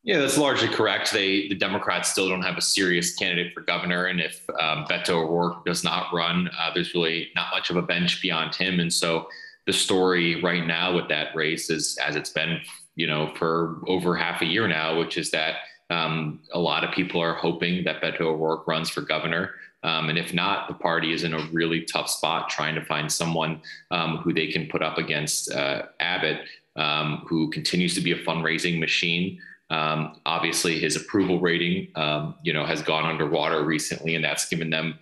Yeah, 0.03 0.19
that's 0.19 0.37
largely 0.37 0.67
correct. 0.67 1.11
They 1.11 1.47
the 1.47 1.55
Democrats 1.55 2.11
still 2.11 2.29
don't 2.29 2.43
have 2.43 2.57
a 2.57 2.61
serious 2.61 3.15
candidate 3.15 3.53
for 3.53 3.61
governor, 3.61 4.05
and 4.05 4.21
if 4.21 4.47
um, 4.59 4.85
Beto 4.85 5.23
O'Rourke 5.23 5.65
does 5.65 5.83
not 5.83 6.13
run, 6.13 6.49
uh, 6.59 6.71
there's 6.73 6.93
really 6.93 7.29
not 7.35 7.47
much 7.51 7.69
of 7.71 7.77
a 7.77 7.81
bench 7.81 8.21
beyond 8.21 8.53
him. 8.53 8.79
And 8.79 8.93
so 8.93 9.27
the 9.65 9.73
story 9.73 10.41
right 10.41 10.67
now 10.67 10.93
with 10.93 11.07
that 11.07 11.35
race 11.35 11.69
is 11.69 11.97
as 11.97 12.15
it's 12.15 12.29
been 12.29 12.59
you 12.95 13.07
know, 13.07 13.33
for 13.35 13.81
over 13.87 14.15
half 14.15 14.41
a 14.41 14.45
year 14.45 14.67
now, 14.67 14.99
which 14.99 15.17
is 15.17 15.31
that 15.31 15.55
um, 15.89 16.39
a 16.53 16.59
lot 16.59 16.83
of 16.83 16.91
people 16.91 17.21
are 17.21 17.33
hoping 17.33 17.83
that 17.83 18.01
Beto 18.01 18.21
O'Rourke 18.21 18.67
runs 18.67 18.89
for 18.89 19.01
governor. 19.01 19.51
Um, 19.83 20.09
and 20.09 20.17
if 20.17 20.33
not, 20.33 20.67
the 20.67 20.73
party 20.75 21.11
is 21.11 21.23
in 21.23 21.33
a 21.33 21.45
really 21.51 21.81
tough 21.81 22.09
spot 22.09 22.49
trying 22.49 22.75
to 22.75 22.85
find 22.85 23.11
someone 23.11 23.61
um, 23.91 24.17
who 24.17 24.33
they 24.33 24.47
can 24.47 24.67
put 24.67 24.81
up 24.81 24.97
against 24.97 25.51
uh, 25.51 25.83
Abbott, 25.99 26.39
um, 26.77 27.25
who 27.27 27.49
continues 27.49 27.93
to 27.95 28.01
be 28.01 28.13
a 28.13 28.23
fundraising 28.23 28.79
machine. 28.79 29.39
Um, 29.69 30.19
obviously, 30.25 30.79
his 30.79 30.95
approval 30.95 31.39
rating, 31.39 31.89
um, 31.95 32.35
you 32.43 32.53
know, 32.53 32.65
has 32.65 32.81
gone 32.81 33.05
underwater 33.05 33.63
recently, 33.63 34.15
and 34.15 34.23
that's 34.23 34.47
given 34.47 34.69
them, 34.69 34.97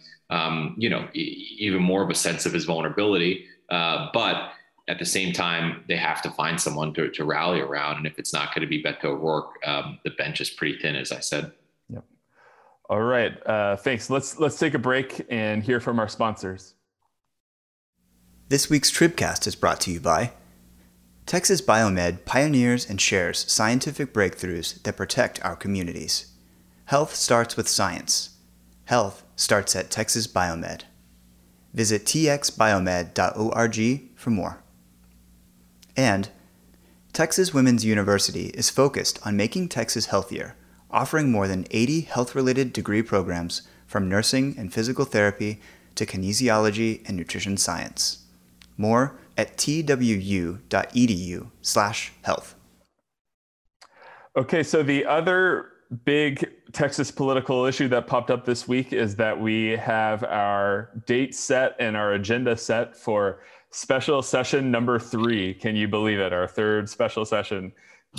you 0.78 0.90
know, 0.90 1.08
e- 1.14 1.58
even 1.60 1.82
more 1.82 2.04
of 2.04 2.10
a 2.10 2.16
sense 2.16 2.46
of 2.46 2.54
his 2.54 2.66
vulnerability. 2.66 3.46
Uh, 3.70 4.10
but 4.14 4.52
at 4.92 5.00
the 5.00 5.06
same 5.06 5.32
time, 5.32 5.86
they 5.88 5.96
have 5.96 6.22
to 6.22 6.30
find 6.32 6.60
someone 6.60 6.94
to, 6.94 7.10
to 7.10 7.24
rally 7.24 7.62
around. 7.62 7.96
And 7.98 8.06
if 8.06 8.20
it's 8.20 8.34
not 8.34 8.54
going 8.54 8.62
to 8.62 8.68
be 8.68 8.84
Beto 8.84 9.06
O'Rourke, 9.06 9.56
um, 9.66 10.00
the 10.04 10.10
bench 10.12 10.42
is 10.42 10.50
pretty 10.50 10.78
thin, 10.80 10.98
as 10.98 11.14
I 11.14 11.22
said. 11.22 11.54
Yep. 11.90 12.04
All 12.90 13.02
right. 13.02 13.32
Uh, 13.48 13.78
thanks. 13.78 14.10
Let's 14.10 14.38
let's 14.38 14.60
take 14.60 14.74
a 14.74 14.80
break 14.80 15.26
and 15.30 15.64
hear 15.64 15.80
from 15.80 15.98
our 15.98 16.10
sponsors. 16.10 16.74
This 18.50 18.70
week's 18.70 18.92
Tribcast 18.92 19.48
is 19.48 19.56
brought 19.56 19.80
to 19.82 19.92
you 19.92 20.02
by 20.02 20.34
Texas 21.26 21.62
Biomed 21.62 22.26
pioneers 22.26 22.90
and 22.90 23.00
shares 23.00 23.50
scientific 23.50 24.14
breakthroughs 24.14 24.84
that 24.84 24.98
protect 24.98 25.42
our 25.46 25.56
communities. 25.56 26.34
Health 26.86 27.16
starts 27.16 27.56
with 27.56 27.70
science. 27.70 28.32
Health 28.84 29.24
starts 29.38 29.74
at 29.74 29.90
Texas 29.90 30.28
Biomed. 30.28 30.82
Visit 31.74 32.04
txbiomed.org 32.04 34.18
for 34.18 34.30
more. 34.30 34.61
And 35.96 36.30
Texas 37.14 37.54
Women's 37.54 37.84
University 37.84 38.48
is 38.48 38.70
focused 38.70 39.20
on 39.26 39.36
making 39.36 39.70
Texas 39.70 40.08
healthier, 40.08 40.56
offering 40.90 41.32
more 41.32 41.48
than 41.48 41.68
80 41.72 42.02
health 42.02 42.36
related 42.36 42.74
degree 42.74 43.02
programs 43.02 43.64
from 43.86 44.08
nursing 44.08 44.56
and 44.58 44.74
physical 44.74 45.06
therapy 45.06 45.60
to 45.96 46.06
kinesiology 46.06 47.08
and 47.08 47.18
nutrition 47.18 47.58
science. 47.58 48.26
More 48.78 49.20
at 49.38 49.58
twu.edu/health. 49.58 52.56
Okay, 54.38 54.64
so 54.64 54.82
the 54.82 55.06
other 55.06 55.68
big 56.06 56.50
Texas 56.72 57.12
political 57.12 57.66
issue 57.66 57.90
that 57.90 58.08
popped 58.08 58.32
up 58.32 58.46
this 58.46 58.66
week 58.66 58.94
is 58.94 59.18
that 59.18 59.38
we 59.38 59.72
have 59.72 60.24
our 60.24 60.90
date 61.06 61.36
set 61.36 61.76
and 61.80 61.98
our 61.98 62.14
agenda 62.14 62.56
set 62.56 62.96
for 62.96 63.42
special 63.72 64.22
session 64.22 64.70
number 64.70 65.00
three. 65.00 65.54
Can 65.54 65.76
you 65.76 65.88
believe 65.88 66.20
it? 66.20 66.34
Our 66.34 66.48
third 66.48 66.90
special 66.90 67.26
session. 67.26 67.72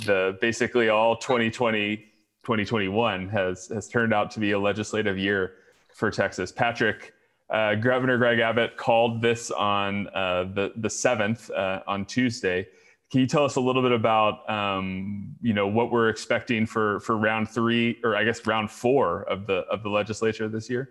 The 0.05 0.37
basically 0.41 0.89
all 0.89 1.15
2020, 1.15 1.97
2021 1.97 3.29
has 3.29 3.67
has 3.67 3.87
turned 3.87 4.13
out 4.13 4.31
to 4.31 4.39
be 4.39 4.51
a 4.51 4.59
legislative 4.59 5.17
year 5.17 5.53
for 5.93 6.09
Texas. 6.09 6.51
Patrick, 6.51 7.13
uh, 7.49 7.75
Governor 7.75 8.17
Greg 8.17 8.39
Abbott 8.39 8.75
called 8.77 9.21
this 9.21 9.51
on 9.51 10.07
uh, 10.09 10.45
the 10.55 10.73
the 10.77 10.89
seventh 10.89 11.49
uh, 11.51 11.81
on 11.87 12.05
Tuesday. 12.05 12.67
Can 13.11 13.21
you 13.21 13.27
tell 13.27 13.45
us 13.45 13.57
a 13.57 13.61
little 13.61 13.83
bit 13.83 13.91
about 13.91 14.49
um, 14.49 15.35
you 15.39 15.53
know 15.53 15.67
what 15.67 15.91
we're 15.91 16.09
expecting 16.09 16.65
for 16.65 16.99
for 17.01 17.15
round 17.15 17.47
three 17.47 17.99
or 18.03 18.15
I 18.15 18.23
guess 18.23 18.45
round 18.47 18.71
four 18.71 19.21
of 19.29 19.45
the 19.45 19.59
of 19.69 19.83
the 19.83 19.89
legislature 19.89 20.47
this 20.47 20.67
year? 20.67 20.89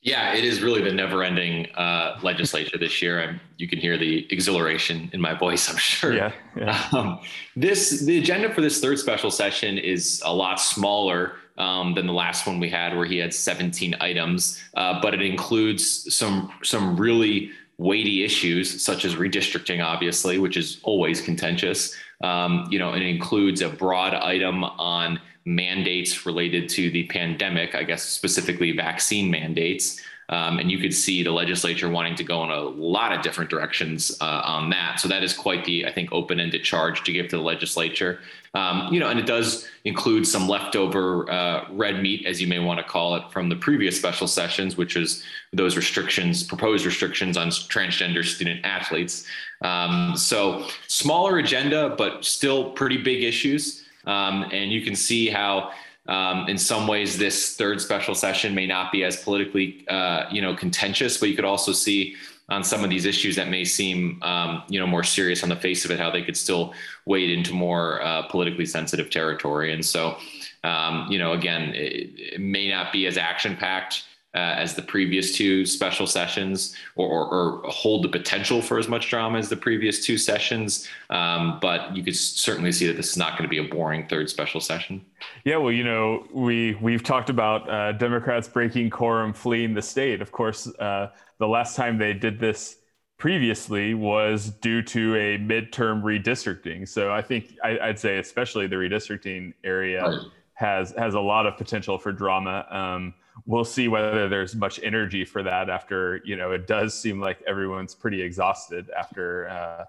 Yeah, 0.00 0.34
it 0.34 0.44
is 0.44 0.62
really 0.62 0.80
the 0.80 0.92
never-ending 0.92 1.72
uh, 1.74 2.20
legislature 2.22 2.78
this 2.78 3.02
year. 3.02 3.20
I'm, 3.20 3.40
you 3.56 3.66
can 3.66 3.80
hear 3.80 3.98
the 3.98 4.26
exhilaration 4.30 5.10
in 5.12 5.20
my 5.20 5.34
voice, 5.34 5.68
I'm 5.68 5.76
sure. 5.76 6.14
Yeah. 6.14 6.32
yeah. 6.56 6.88
Um, 6.92 7.20
this 7.56 8.00
the 8.00 8.18
agenda 8.18 8.54
for 8.54 8.60
this 8.60 8.80
third 8.80 8.98
special 8.98 9.30
session 9.30 9.76
is 9.76 10.22
a 10.24 10.32
lot 10.32 10.60
smaller 10.60 11.34
um, 11.58 11.94
than 11.94 12.06
the 12.06 12.12
last 12.12 12.46
one 12.46 12.60
we 12.60 12.70
had, 12.70 12.96
where 12.96 13.06
he 13.06 13.18
had 13.18 13.34
17 13.34 13.96
items, 14.00 14.62
uh, 14.74 15.00
but 15.02 15.14
it 15.14 15.22
includes 15.22 16.14
some 16.14 16.52
some 16.62 16.96
really 16.96 17.50
weighty 17.78 18.24
issues 18.24 18.82
such 18.82 19.04
as 19.04 19.14
redistricting, 19.14 19.84
obviously, 19.84 20.38
which 20.38 20.56
is 20.56 20.80
always 20.82 21.20
contentious. 21.20 21.94
Um, 22.22 22.66
you 22.70 22.78
know, 22.78 22.94
it 22.94 23.02
includes 23.02 23.60
a 23.60 23.68
broad 23.68 24.14
item 24.14 24.64
on 24.64 25.20
mandates 25.44 26.26
related 26.26 26.68
to 26.68 26.90
the 26.90 27.04
pandemic, 27.04 27.74
I 27.74 27.84
guess 27.84 28.02
specifically 28.02 28.72
vaccine 28.72 29.30
mandates. 29.30 30.00
Um, 30.30 30.58
and 30.58 30.70
you 30.70 30.78
could 30.78 30.92
see 30.92 31.22
the 31.22 31.30
legislature 31.30 31.88
wanting 31.88 32.14
to 32.16 32.24
go 32.24 32.44
in 32.44 32.50
a 32.50 32.60
lot 32.60 33.12
of 33.12 33.22
different 33.22 33.48
directions 33.48 34.14
uh, 34.20 34.42
on 34.44 34.68
that. 34.70 35.00
So 35.00 35.08
that 35.08 35.22
is 35.22 35.32
quite 35.32 35.64
the, 35.64 35.86
I 35.86 35.92
think, 35.92 36.12
open-ended 36.12 36.62
charge 36.64 37.02
to 37.04 37.12
give 37.12 37.28
to 37.28 37.36
the 37.36 37.42
legislature. 37.42 38.20
Um, 38.52 38.92
you 38.92 39.00
know, 39.00 39.08
and 39.08 39.18
it 39.18 39.26
does 39.26 39.66
include 39.84 40.26
some 40.26 40.46
leftover 40.46 41.30
uh, 41.30 41.64
red 41.70 42.02
meat, 42.02 42.26
as 42.26 42.42
you 42.42 42.46
may 42.46 42.58
want 42.58 42.78
to 42.78 42.84
call 42.84 43.14
it, 43.14 43.22
from 43.30 43.48
the 43.48 43.56
previous 43.56 43.96
special 43.96 44.26
sessions, 44.26 44.76
which 44.76 44.96
is 44.96 45.24
those 45.54 45.76
restrictions, 45.76 46.42
proposed 46.42 46.84
restrictions 46.84 47.38
on 47.38 47.48
transgender 47.48 48.22
student 48.22 48.64
athletes. 48.64 49.26
Um, 49.62 50.14
so 50.14 50.66
smaller 50.88 51.38
agenda, 51.38 51.94
but 51.96 52.24
still 52.24 52.72
pretty 52.72 52.98
big 52.98 53.22
issues. 53.22 53.84
Um, 54.04 54.46
and 54.52 54.72
you 54.72 54.82
can 54.82 54.94
see 54.94 55.28
how 55.28 55.72
um, 56.08 56.48
in 56.48 56.56
some 56.56 56.86
ways, 56.86 57.18
this 57.18 57.54
third 57.54 57.80
special 57.80 58.14
session 58.14 58.54
may 58.54 58.66
not 58.66 58.90
be 58.90 59.04
as 59.04 59.22
politically, 59.22 59.86
uh, 59.88 60.24
you 60.30 60.40
know, 60.40 60.54
contentious, 60.54 61.18
but 61.18 61.28
you 61.28 61.36
could 61.36 61.44
also 61.44 61.72
see 61.72 62.16
on 62.48 62.64
some 62.64 62.82
of 62.82 62.88
these 62.88 63.04
issues 63.04 63.36
that 63.36 63.48
may 63.50 63.62
seem, 63.62 64.22
um, 64.22 64.62
you 64.68 64.80
know, 64.80 64.86
more 64.86 65.04
serious 65.04 65.42
on 65.42 65.50
the 65.50 65.56
face 65.56 65.84
of 65.84 65.90
it, 65.90 66.00
how 66.00 66.10
they 66.10 66.22
could 66.22 66.36
still 66.36 66.72
wade 67.04 67.30
into 67.30 67.52
more 67.52 68.02
uh, 68.02 68.22
politically 68.28 68.64
sensitive 68.64 69.10
territory. 69.10 69.72
And 69.74 69.84
so, 69.84 70.16
um, 70.64 71.06
you 71.10 71.18
know, 71.18 71.32
again, 71.32 71.74
it, 71.74 72.10
it, 72.16 72.40
may 72.40 72.70
not 72.70 72.90
be 72.90 73.06
as 73.06 73.18
action 73.18 73.54
packed 73.54 74.04
uh, 74.34 74.54
as 74.56 74.74
the 74.74 74.82
previous 74.82 75.36
two 75.36 75.64
special 75.64 76.06
sessions 76.06 76.76
or, 76.96 77.08
or, 77.08 77.62
or, 77.62 77.70
hold 77.70 78.04
the 78.04 78.08
potential 78.08 78.60
for 78.60 78.78
as 78.78 78.86
much 78.86 79.08
drama 79.08 79.38
as 79.38 79.48
the 79.48 79.56
previous 79.56 80.04
two 80.04 80.18
sessions. 80.18 80.86
Um, 81.08 81.58
but 81.62 81.96
you 81.96 82.04
could 82.04 82.14
certainly 82.14 82.70
see 82.70 82.86
that 82.88 82.96
this 82.96 83.10
is 83.10 83.16
not 83.16 83.38
going 83.38 83.44
to 83.44 83.48
be 83.48 83.56
a 83.58 83.68
boring 83.74 84.06
third 84.06 84.28
special 84.28 84.60
session. 84.60 85.04
Yeah, 85.44 85.56
well, 85.56 85.72
you 85.72 85.82
know, 85.82 86.26
we 86.32 86.74
we've 86.74 87.02
talked 87.02 87.30
about 87.30 87.68
uh, 87.70 87.92
Democrats 87.92 88.48
breaking 88.48 88.90
quorum, 88.90 89.32
fleeing 89.32 89.72
the 89.72 89.82
state. 89.82 90.20
Of 90.20 90.30
course, 90.30 90.66
uh, 90.78 91.08
the 91.38 91.48
last 91.48 91.74
time 91.74 91.96
they 91.96 92.12
did 92.12 92.38
this 92.38 92.76
previously 93.18 93.94
was 93.94 94.50
due 94.60 94.82
to 94.82 95.16
a 95.16 95.38
midterm 95.38 96.02
redistricting. 96.02 96.86
So 96.86 97.10
I 97.12 97.22
think 97.22 97.56
I, 97.64 97.88
would 97.88 97.98
say, 97.98 98.18
especially 98.18 98.66
the 98.66 98.76
redistricting 98.76 99.54
area, 99.64 100.06
right. 100.06 100.20
has 100.52 100.92
has 100.98 101.14
a 101.14 101.20
lot 101.20 101.46
of 101.46 101.56
potential 101.56 101.98
for 101.98 102.12
drama. 102.12 102.66
Um, 102.70 103.14
we'll 103.46 103.64
see 103.64 103.88
whether 103.88 104.28
there's 104.28 104.54
much 104.54 104.80
energy 104.82 105.24
for 105.24 105.42
that 105.42 105.70
after 105.70 106.20
you 106.24 106.36
know 106.36 106.52
it 106.52 106.66
does 106.66 106.98
seem 106.98 107.20
like 107.20 107.40
everyone's 107.46 107.94
pretty 107.94 108.22
exhausted 108.22 108.90
after 108.96 109.48
uh, 109.48 109.84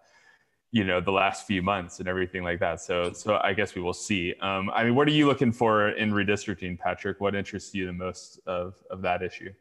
you 0.71 0.83
know 0.83 1.01
the 1.01 1.12
last 1.12 1.47
few 1.47 1.62
months 1.62 1.99
and 1.99 2.07
everything 2.07 2.43
like 2.43 2.59
that. 2.59 2.81
So 2.81 3.12
so 3.13 3.39
i 3.43 3.53
guess 3.53 3.75
we 3.75 3.81
will 3.81 3.93
see. 3.93 4.33
Um, 4.41 4.69
i 4.73 4.83
mean 4.83 4.95
what 4.95 5.07
are 5.07 5.12
you 5.12 5.25
looking 5.25 5.51
for 5.51 5.89
in 5.89 6.12
redistricting 6.12 6.77
patrick? 6.77 7.19
What 7.19 7.35
interests 7.35 7.73
you 7.73 7.85
the 7.85 7.93
most 7.93 8.39
of 8.45 8.75
of 8.89 9.01
that 9.01 9.21
issue 9.21 9.53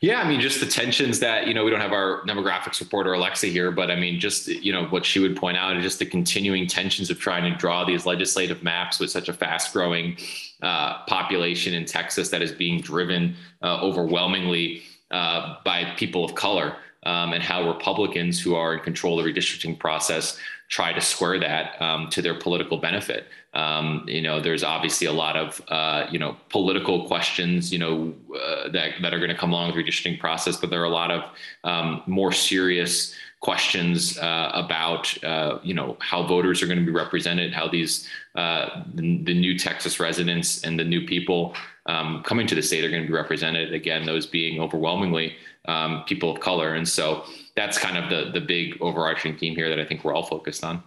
yeah, 0.00 0.20
I 0.20 0.28
mean, 0.28 0.40
just 0.40 0.60
the 0.60 0.66
tensions 0.66 1.18
that, 1.20 1.48
you 1.48 1.54
know, 1.54 1.64
we 1.64 1.70
don't 1.70 1.80
have 1.80 1.92
our 1.92 2.22
demographics 2.22 2.80
reporter 2.80 3.14
Alexa 3.14 3.48
here, 3.48 3.72
but 3.72 3.90
I 3.90 3.96
mean, 3.96 4.20
just, 4.20 4.46
you 4.46 4.72
know, 4.72 4.86
what 4.86 5.04
she 5.04 5.18
would 5.18 5.36
point 5.36 5.56
out 5.56 5.76
is 5.76 5.82
just 5.82 5.98
the 5.98 6.06
continuing 6.06 6.68
tensions 6.68 7.10
of 7.10 7.18
trying 7.18 7.50
to 7.50 7.58
draw 7.58 7.84
these 7.84 8.06
legislative 8.06 8.62
maps 8.62 9.00
with 9.00 9.10
such 9.10 9.28
a 9.28 9.32
fast 9.32 9.72
growing 9.72 10.16
uh, 10.62 11.04
population 11.06 11.74
in 11.74 11.84
Texas 11.84 12.28
that 12.28 12.42
is 12.42 12.52
being 12.52 12.80
driven 12.80 13.34
uh, 13.62 13.80
overwhelmingly 13.80 14.82
uh, 15.10 15.56
by 15.64 15.84
people 15.96 16.24
of 16.24 16.34
color 16.36 16.76
um, 17.04 17.32
and 17.32 17.42
how 17.42 17.66
Republicans 17.66 18.40
who 18.40 18.54
are 18.54 18.74
in 18.74 18.80
control 18.80 19.18
of 19.18 19.24
the 19.24 19.32
redistricting 19.32 19.76
process 19.78 20.38
try 20.68 20.92
to 20.92 21.00
square 21.00 21.40
that 21.40 21.80
um, 21.80 22.08
to 22.10 22.22
their 22.22 22.34
political 22.34 22.78
benefit. 22.78 23.26
Um, 23.54 24.04
you 24.06 24.20
know, 24.20 24.40
there's 24.40 24.62
obviously 24.62 25.06
a 25.06 25.12
lot 25.12 25.36
of 25.36 25.62
uh, 25.68 26.06
you 26.10 26.18
know 26.18 26.36
political 26.50 27.06
questions, 27.06 27.72
you 27.72 27.78
know, 27.78 28.14
uh, 28.34 28.68
that 28.70 28.92
that 29.02 29.14
are 29.14 29.18
going 29.18 29.30
to 29.30 29.36
come 29.36 29.52
along 29.52 29.68
with 29.68 29.76
the 29.76 29.82
redistricting 29.82 30.20
process, 30.20 30.56
but 30.56 30.70
there 30.70 30.80
are 30.80 30.84
a 30.84 30.90
lot 30.90 31.10
of 31.10 31.24
um, 31.64 32.02
more 32.06 32.32
serious 32.32 33.14
questions 33.40 34.18
uh, 34.18 34.50
about 34.52 35.22
uh, 35.24 35.58
you 35.62 35.72
know 35.72 35.96
how 36.00 36.26
voters 36.26 36.62
are 36.62 36.66
going 36.66 36.78
to 36.78 36.84
be 36.84 36.92
represented, 36.92 37.54
how 37.54 37.68
these 37.68 38.08
uh, 38.34 38.82
the, 38.94 39.22
the, 39.24 39.34
new 39.34 39.58
Texas 39.58 39.98
residents 39.98 40.64
and 40.64 40.78
the 40.78 40.84
new 40.84 41.06
people 41.06 41.54
um, 41.86 42.22
coming 42.24 42.46
to 42.46 42.54
the 42.54 42.62
state 42.62 42.84
are 42.84 42.90
going 42.90 43.02
to 43.02 43.08
be 43.08 43.14
represented. 43.14 43.72
Again, 43.72 44.04
those 44.04 44.26
being 44.26 44.60
overwhelmingly 44.60 45.36
um, 45.66 46.04
people 46.06 46.30
of 46.30 46.40
color, 46.40 46.74
and 46.74 46.86
so 46.86 47.24
that's 47.56 47.78
kind 47.78 47.96
of 47.96 48.10
the 48.10 48.30
the 48.38 48.44
big 48.44 48.76
overarching 48.80 49.36
theme 49.38 49.54
here 49.54 49.68
that 49.68 49.80
I 49.80 49.84
think 49.84 50.04
we're 50.04 50.14
all 50.14 50.26
focused 50.26 50.64
on. 50.64 50.82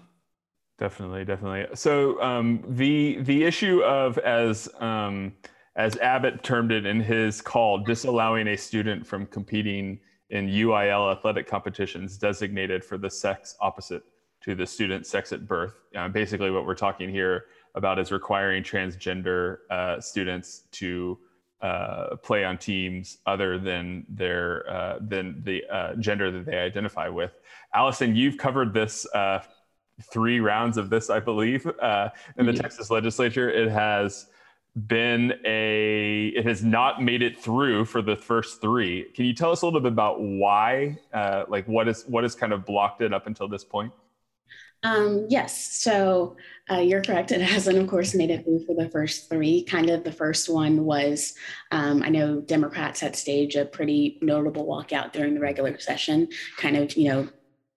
Definitely, 0.82 1.26
definitely. 1.26 1.68
So 1.76 2.20
um, 2.24 2.64
the 2.68 3.20
the 3.22 3.44
issue 3.44 3.84
of 3.84 4.18
as 4.18 4.68
um, 4.80 5.34
as 5.76 5.96
Abbott 5.98 6.42
termed 6.42 6.72
it 6.72 6.88
in 6.88 7.00
his 7.00 7.40
call, 7.40 7.84
disallowing 7.84 8.48
a 8.48 8.58
student 8.58 9.06
from 9.06 9.28
competing 9.28 10.00
in 10.32 10.48
UIL 10.48 11.16
athletic 11.16 11.46
competitions 11.46 12.18
designated 12.18 12.84
for 12.84 12.98
the 12.98 13.12
sex 13.12 13.56
opposite 13.62 14.02
to 14.42 14.56
the 14.56 14.66
student's 14.66 15.08
sex 15.08 15.32
at 15.32 15.48
birth. 15.48 15.76
Uh, 15.96 16.08
basically, 16.08 16.50
what 16.50 16.66
we're 16.66 16.74
talking 16.74 17.12
here 17.12 17.46
about 17.76 18.00
is 18.00 18.12
requiring 18.12 18.64
transgender 18.64 19.58
uh, 19.70 20.02
students 20.02 20.64
to 20.72 21.16
uh, 21.62 22.16
play 22.24 22.44
on 22.44 22.58
teams 22.58 23.20
other 23.28 23.60
than 23.60 24.04
their 24.10 24.68
uh, 24.68 24.98
than 25.00 25.44
the 25.44 25.64
uh, 25.72 25.94
gender 25.98 26.32
that 26.32 26.48
they 26.48 26.58
identify 26.58 27.08
with. 27.08 27.34
Allison, 27.76 28.16
you've 28.16 28.40
covered 28.40 28.74
this 28.74 29.06
uh, 29.14 29.42
three 30.12 30.40
rounds 30.40 30.78
of 30.78 30.90
this, 30.90 31.10
I 31.10 31.20
believe, 31.20 31.68
uh, 31.82 32.10
in 32.38 32.46
the 32.46 32.54
Texas 32.54 32.90
legislature. 32.90 33.50
It 33.50 33.70
has 33.70 34.28
been 34.88 35.34
a, 35.46 36.28
it 36.36 36.46
has 36.46 36.64
not 36.64 37.02
made 37.02 37.22
it 37.22 37.38
through 37.38 37.86
for 37.86 38.02
the 38.02 38.16
first 38.16 38.62
three. 38.62 39.12
Can 39.14 39.26
you 39.26 39.34
tell 39.34 39.52
us 39.52 39.62
a 39.62 39.66
little 39.66 39.82
bit 39.82 39.92
about 39.92 40.22
why, 40.22 40.98
uh, 41.14 41.44
like 41.50 41.68
what 41.68 41.88
is 41.88 42.04
what 42.08 42.24
has 42.24 42.36
kind 42.36 42.54
of 42.54 42.66
blocked 42.66 43.02
it 43.02 43.14
up 43.14 43.28
until 43.28 43.48
this 43.48 43.64
point? 43.64 43.92
Um, 44.84 45.28
yes, 45.30 45.80
so 45.80 46.36
uh, 46.72 46.80
you're 46.80 47.04
correct. 47.04 47.32
It 47.32 47.42
hasn't, 47.42 47.78
of 47.78 47.88
course, 47.88 48.16
made 48.16 48.32
it 48.32 48.44
through 48.44 48.66
for 48.66 48.74
the 48.74 48.90
first 48.90 49.30
three. 49.30 49.64
Kind 49.64 49.92
of 49.92 50.04
the 50.04 50.12
first 50.12 50.50
one 50.50 50.86
was 50.86 51.36
um, 51.72 52.02
I 52.02 52.10
know 52.10 52.42
Democrats 52.42 53.00
had 53.00 53.16
staged 53.16 53.58
a 53.58 53.66
pretty 53.66 54.18
notable 54.22 54.66
walkout 54.66 55.12
during 55.12 55.36
the 55.36 55.40
regular 55.40 55.78
session, 55.80 56.30
kind 56.58 56.78
of, 56.78 56.96
you 56.98 57.10
know, 57.10 57.30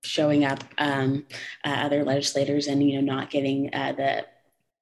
showing 0.04 0.44
up 0.44 0.62
um, 0.78 1.26
uh, 1.64 1.76
other 1.78 2.04
legislators 2.04 2.66
and 2.66 2.82
you 2.82 3.00
know 3.00 3.14
not 3.14 3.30
getting 3.30 3.74
uh, 3.74 3.92
the 3.92 4.26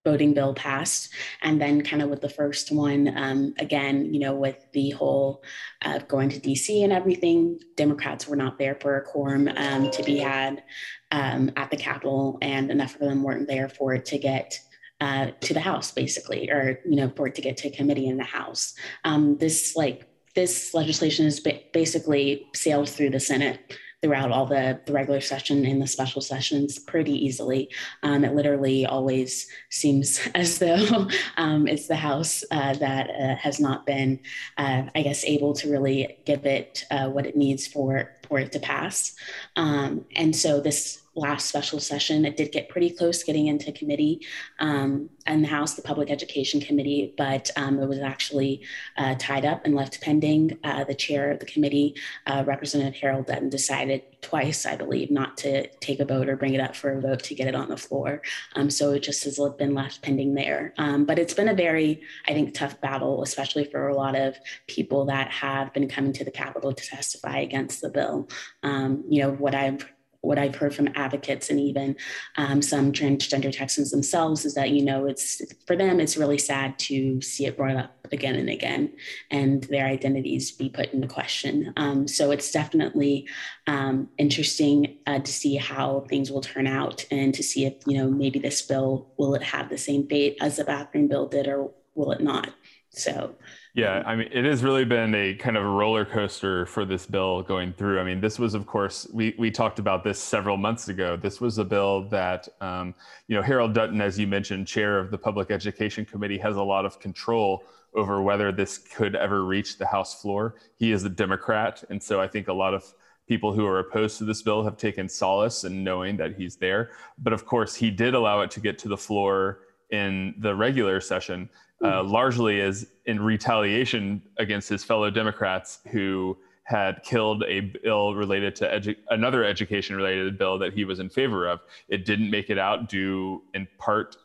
voting 0.04 0.34
bill 0.34 0.52
passed. 0.52 1.12
And 1.42 1.60
then 1.60 1.82
kind 1.82 2.02
of 2.02 2.10
with 2.10 2.20
the 2.20 2.28
first 2.28 2.72
one 2.72 3.16
um, 3.16 3.54
again 3.58 4.12
you 4.12 4.20
know 4.20 4.34
with 4.34 4.56
the 4.72 4.90
whole 4.90 5.42
uh, 5.84 5.98
going 5.98 6.28
to 6.30 6.40
dc 6.40 6.82
and 6.82 6.92
everything 6.92 7.58
democrats 7.76 8.26
were 8.26 8.36
not 8.36 8.58
there 8.58 8.76
for 8.80 8.96
a 8.96 9.02
quorum 9.02 9.48
um, 9.56 9.90
to 9.90 10.02
be 10.02 10.18
had 10.18 10.62
um, 11.10 11.50
at 11.56 11.70
the 11.70 11.76
capitol 11.76 12.38
and 12.42 12.70
enough 12.70 12.94
of 12.94 13.00
them 13.00 13.22
weren't 13.22 13.48
there 13.48 13.68
for 13.68 13.94
it 13.94 14.04
to 14.06 14.18
get 14.18 14.58
uh, 15.00 15.32
to 15.40 15.52
the 15.52 15.60
house 15.60 15.90
basically 15.90 16.48
or 16.50 16.80
you 16.84 16.96
know 16.96 17.12
for 17.16 17.26
it 17.26 17.34
to 17.34 17.42
get 17.42 17.56
to 17.56 17.70
committee 17.70 18.06
in 18.06 18.16
the 18.16 18.24
house. 18.24 18.74
Um, 19.04 19.36
this 19.38 19.74
like 19.74 20.08
this 20.34 20.72
legislation 20.74 21.26
is 21.26 21.40
basically 21.72 22.46
sailed 22.54 22.88
through 22.88 23.10
the 23.10 23.20
senate 23.20 23.76
throughout 24.02 24.32
all 24.32 24.46
the, 24.46 24.80
the 24.84 24.92
regular 24.92 25.20
session 25.20 25.64
and 25.64 25.80
the 25.80 25.86
special 25.86 26.20
sessions 26.20 26.78
pretty 26.78 27.12
easily. 27.12 27.70
Um, 28.02 28.24
it 28.24 28.34
literally 28.34 28.84
always 28.84 29.48
seems 29.70 30.20
as 30.34 30.58
though 30.58 31.08
um, 31.36 31.68
it's 31.68 31.86
the 31.86 31.96
House 31.96 32.44
uh, 32.50 32.74
that 32.74 33.10
uh, 33.10 33.36
has 33.36 33.60
not 33.60 33.86
been, 33.86 34.18
uh, 34.58 34.84
I 34.94 35.02
guess, 35.02 35.24
able 35.24 35.54
to 35.54 35.70
really 35.70 36.18
give 36.26 36.44
it 36.46 36.84
uh, 36.90 37.08
what 37.08 37.26
it 37.26 37.36
needs 37.36 37.66
for, 37.66 38.10
for 38.32 38.38
it 38.38 38.50
to 38.50 38.58
pass. 38.58 39.14
Um, 39.56 40.06
and 40.16 40.34
so 40.34 40.58
this 40.58 41.02
last 41.14 41.48
special 41.48 41.78
session. 41.78 42.24
It 42.24 42.38
did 42.38 42.52
get 42.52 42.70
pretty 42.70 42.88
close 42.88 43.22
getting 43.22 43.48
into 43.48 43.70
committee 43.72 44.26
um, 44.58 45.10
in 45.26 45.42
the 45.42 45.48
House, 45.48 45.74
the 45.74 45.82
Public 45.82 46.10
Education 46.10 46.58
Committee, 46.58 47.12
but 47.18 47.50
um, 47.56 47.78
it 47.78 47.86
was 47.86 47.98
actually 47.98 48.62
uh, 48.96 49.14
tied 49.18 49.44
up 49.44 49.66
and 49.66 49.74
left 49.74 50.00
pending. 50.00 50.58
Uh, 50.64 50.84
the 50.84 50.94
chair 50.94 51.30
of 51.30 51.40
the 51.40 51.44
committee, 51.44 51.94
uh, 52.26 52.44
Representative 52.46 52.98
Harold 52.98 53.26
Dutton, 53.26 53.50
decided 53.50 54.02
twice, 54.22 54.64
I 54.64 54.76
believe, 54.76 55.10
not 55.10 55.36
to 55.38 55.66
take 55.78 56.00
a 56.00 56.04
vote 56.04 56.28
or 56.28 56.36
bring 56.36 56.54
it 56.54 56.60
up 56.60 56.74
for 56.74 56.96
a 56.96 57.00
vote 57.00 57.22
to 57.24 57.34
get 57.34 57.48
it 57.48 57.54
on 57.54 57.68
the 57.68 57.76
floor. 57.76 58.22
Um, 58.54 58.70
so 58.70 58.92
it 58.92 59.02
just 59.02 59.24
has 59.24 59.38
been 59.58 59.74
left 59.74 60.00
pending 60.00 60.34
there. 60.34 60.72
Um, 60.78 61.04
but 61.04 61.18
it's 61.18 61.34
been 61.34 61.48
a 61.48 61.54
very, 61.54 62.02
I 62.26 62.32
think, 62.32 62.54
tough 62.54 62.80
battle, 62.80 63.22
especially 63.22 63.64
for 63.64 63.88
a 63.88 63.94
lot 63.94 64.14
of 64.16 64.36
people 64.68 65.04
that 65.06 65.30
have 65.30 65.72
been 65.74 65.88
coming 65.88 66.12
to 66.14 66.24
the 66.24 66.30
Capitol 66.30 66.72
to 66.72 66.86
testify 66.86 67.40
against 67.40 67.80
the 67.80 67.90
bill. 67.90 68.28
Um, 68.62 69.04
you 69.08 69.22
know, 69.22 69.32
what 69.32 69.54
I've 69.54 69.84
what 70.22 70.38
I've 70.38 70.54
heard 70.54 70.74
from 70.74 70.88
advocates 70.94 71.50
and 71.50 71.60
even 71.60 71.96
um, 72.36 72.62
some 72.62 72.92
transgender 72.92 73.54
Texans 73.54 73.90
themselves 73.90 74.44
is 74.44 74.54
that, 74.54 74.70
you 74.70 74.84
know, 74.84 75.06
it's 75.06 75.42
for 75.66 75.76
them, 75.76 76.00
it's 76.00 76.16
really 76.16 76.38
sad 76.38 76.78
to 76.80 77.20
see 77.20 77.44
it 77.46 77.56
brought 77.56 77.76
up 77.76 78.08
again 78.10 78.36
and 78.36 78.48
again 78.48 78.92
and 79.30 79.64
their 79.64 79.86
identities 79.86 80.50
be 80.52 80.68
put 80.68 80.92
into 80.92 81.08
question. 81.08 81.72
Um, 81.76 82.06
so 82.06 82.30
it's 82.30 82.50
definitely 82.50 83.26
um, 83.66 84.08
interesting 84.18 84.98
uh, 85.06 85.18
to 85.18 85.32
see 85.32 85.56
how 85.56 86.06
things 86.08 86.30
will 86.30 86.40
turn 86.40 86.66
out 86.66 87.04
and 87.10 87.34
to 87.34 87.42
see 87.42 87.64
if, 87.66 87.74
you 87.86 87.98
know, 87.98 88.08
maybe 88.08 88.38
this 88.38 88.62
bill 88.62 89.12
will 89.18 89.34
it 89.34 89.42
have 89.42 89.68
the 89.68 89.78
same 89.78 90.06
fate 90.06 90.38
as 90.40 90.56
the 90.56 90.64
bathroom 90.64 91.08
bill 91.08 91.26
did 91.26 91.48
or 91.48 91.70
will 91.94 92.12
it 92.12 92.20
not? 92.20 92.50
So 92.90 93.34
yeah, 93.74 94.02
I 94.04 94.16
mean, 94.16 94.28
it 94.30 94.44
has 94.44 94.62
really 94.62 94.84
been 94.84 95.14
a 95.14 95.34
kind 95.34 95.56
of 95.56 95.64
a 95.64 95.68
roller 95.68 96.04
coaster 96.04 96.66
for 96.66 96.84
this 96.84 97.06
bill 97.06 97.42
going 97.42 97.72
through. 97.72 98.00
I 98.00 98.04
mean, 98.04 98.20
this 98.20 98.38
was, 98.38 98.52
of 98.52 98.66
course, 98.66 99.08
we 99.14 99.34
we 99.38 99.50
talked 99.50 99.78
about 99.78 100.04
this 100.04 100.18
several 100.18 100.58
months 100.58 100.88
ago. 100.88 101.16
This 101.16 101.40
was 101.40 101.56
a 101.56 101.64
bill 101.64 102.06
that, 102.10 102.48
um, 102.60 102.94
you 103.28 103.36
know, 103.36 103.40
Harold 103.40 103.72
Dutton, 103.72 104.02
as 104.02 104.18
you 104.18 104.26
mentioned, 104.26 104.66
chair 104.66 104.98
of 104.98 105.10
the 105.10 105.16
Public 105.16 105.50
Education 105.50 106.04
Committee, 106.04 106.36
has 106.36 106.56
a 106.56 106.62
lot 106.62 106.84
of 106.84 107.00
control 107.00 107.64
over 107.94 108.20
whether 108.20 108.52
this 108.52 108.76
could 108.76 109.16
ever 109.16 109.44
reach 109.46 109.78
the 109.78 109.86
House 109.86 110.20
floor. 110.20 110.56
He 110.76 110.92
is 110.92 111.04
a 111.04 111.08
Democrat, 111.08 111.82
and 111.88 112.02
so 112.02 112.20
I 112.20 112.28
think 112.28 112.48
a 112.48 112.52
lot 112.52 112.74
of 112.74 112.84
people 113.26 113.54
who 113.54 113.64
are 113.64 113.78
opposed 113.78 114.18
to 114.18 114.24
this 114.24 114.42
bill 114.42 114.62
have 114.64 114.76
taken 114.76 115.08
solace 115.08 115.64
in 115.64 115.82
knowing 115.82 116.18
that 116.18 116.34
he's 116.34 116.56
there. 116.56 116.90
But 117.16 117.32
of 117.32 117.46
course, 117.46 117.74
he 117.74 117.90
did 117.90 118.12
allow 118.12 118.42
it 118.42 118.50
to 118.50 118.60
get 118.60 118.78
to 118.80 118.88
the 118.88 118.98
floor 118.98 119.60
in 119.90 120.34
the 120.38 120.54
regular 120.54 121.00
session 121.00 121.48
uh, 121.82 122.02
largely 122.02 122.60
as 122.60 122.86
in 123.06 123.20
retaliation 123.20 124.22
against 124.38 124.68
his 124.68 124.84
fellow 124.84 125.10
Democrats 125.10 125.80
who 125.90 126.36
had 126.64 127.02
killed 127.02 127.42
a 127.48 127.60
bill 127.82 128.14
related 128.14 128.54
to 128.56 128.68
edu- 128.68 128.96
another 129.10 129.44
education 129.44 129.96
related 129.96 130.38
bill 130.38 130.58
that 130.58 130.72
he 130.72 130.84
was 130.84 131.00
in 131.00 131.08
favor 131.08 131.46
of. 131.48 131.60
It 131.88 132.04
didn't 132.04 132.30
make 132.30 132.50
it 132.50 132.58
out 132.58 132.88
due 132.88 133.42
in 133.54 133.66
part 133.78 134.16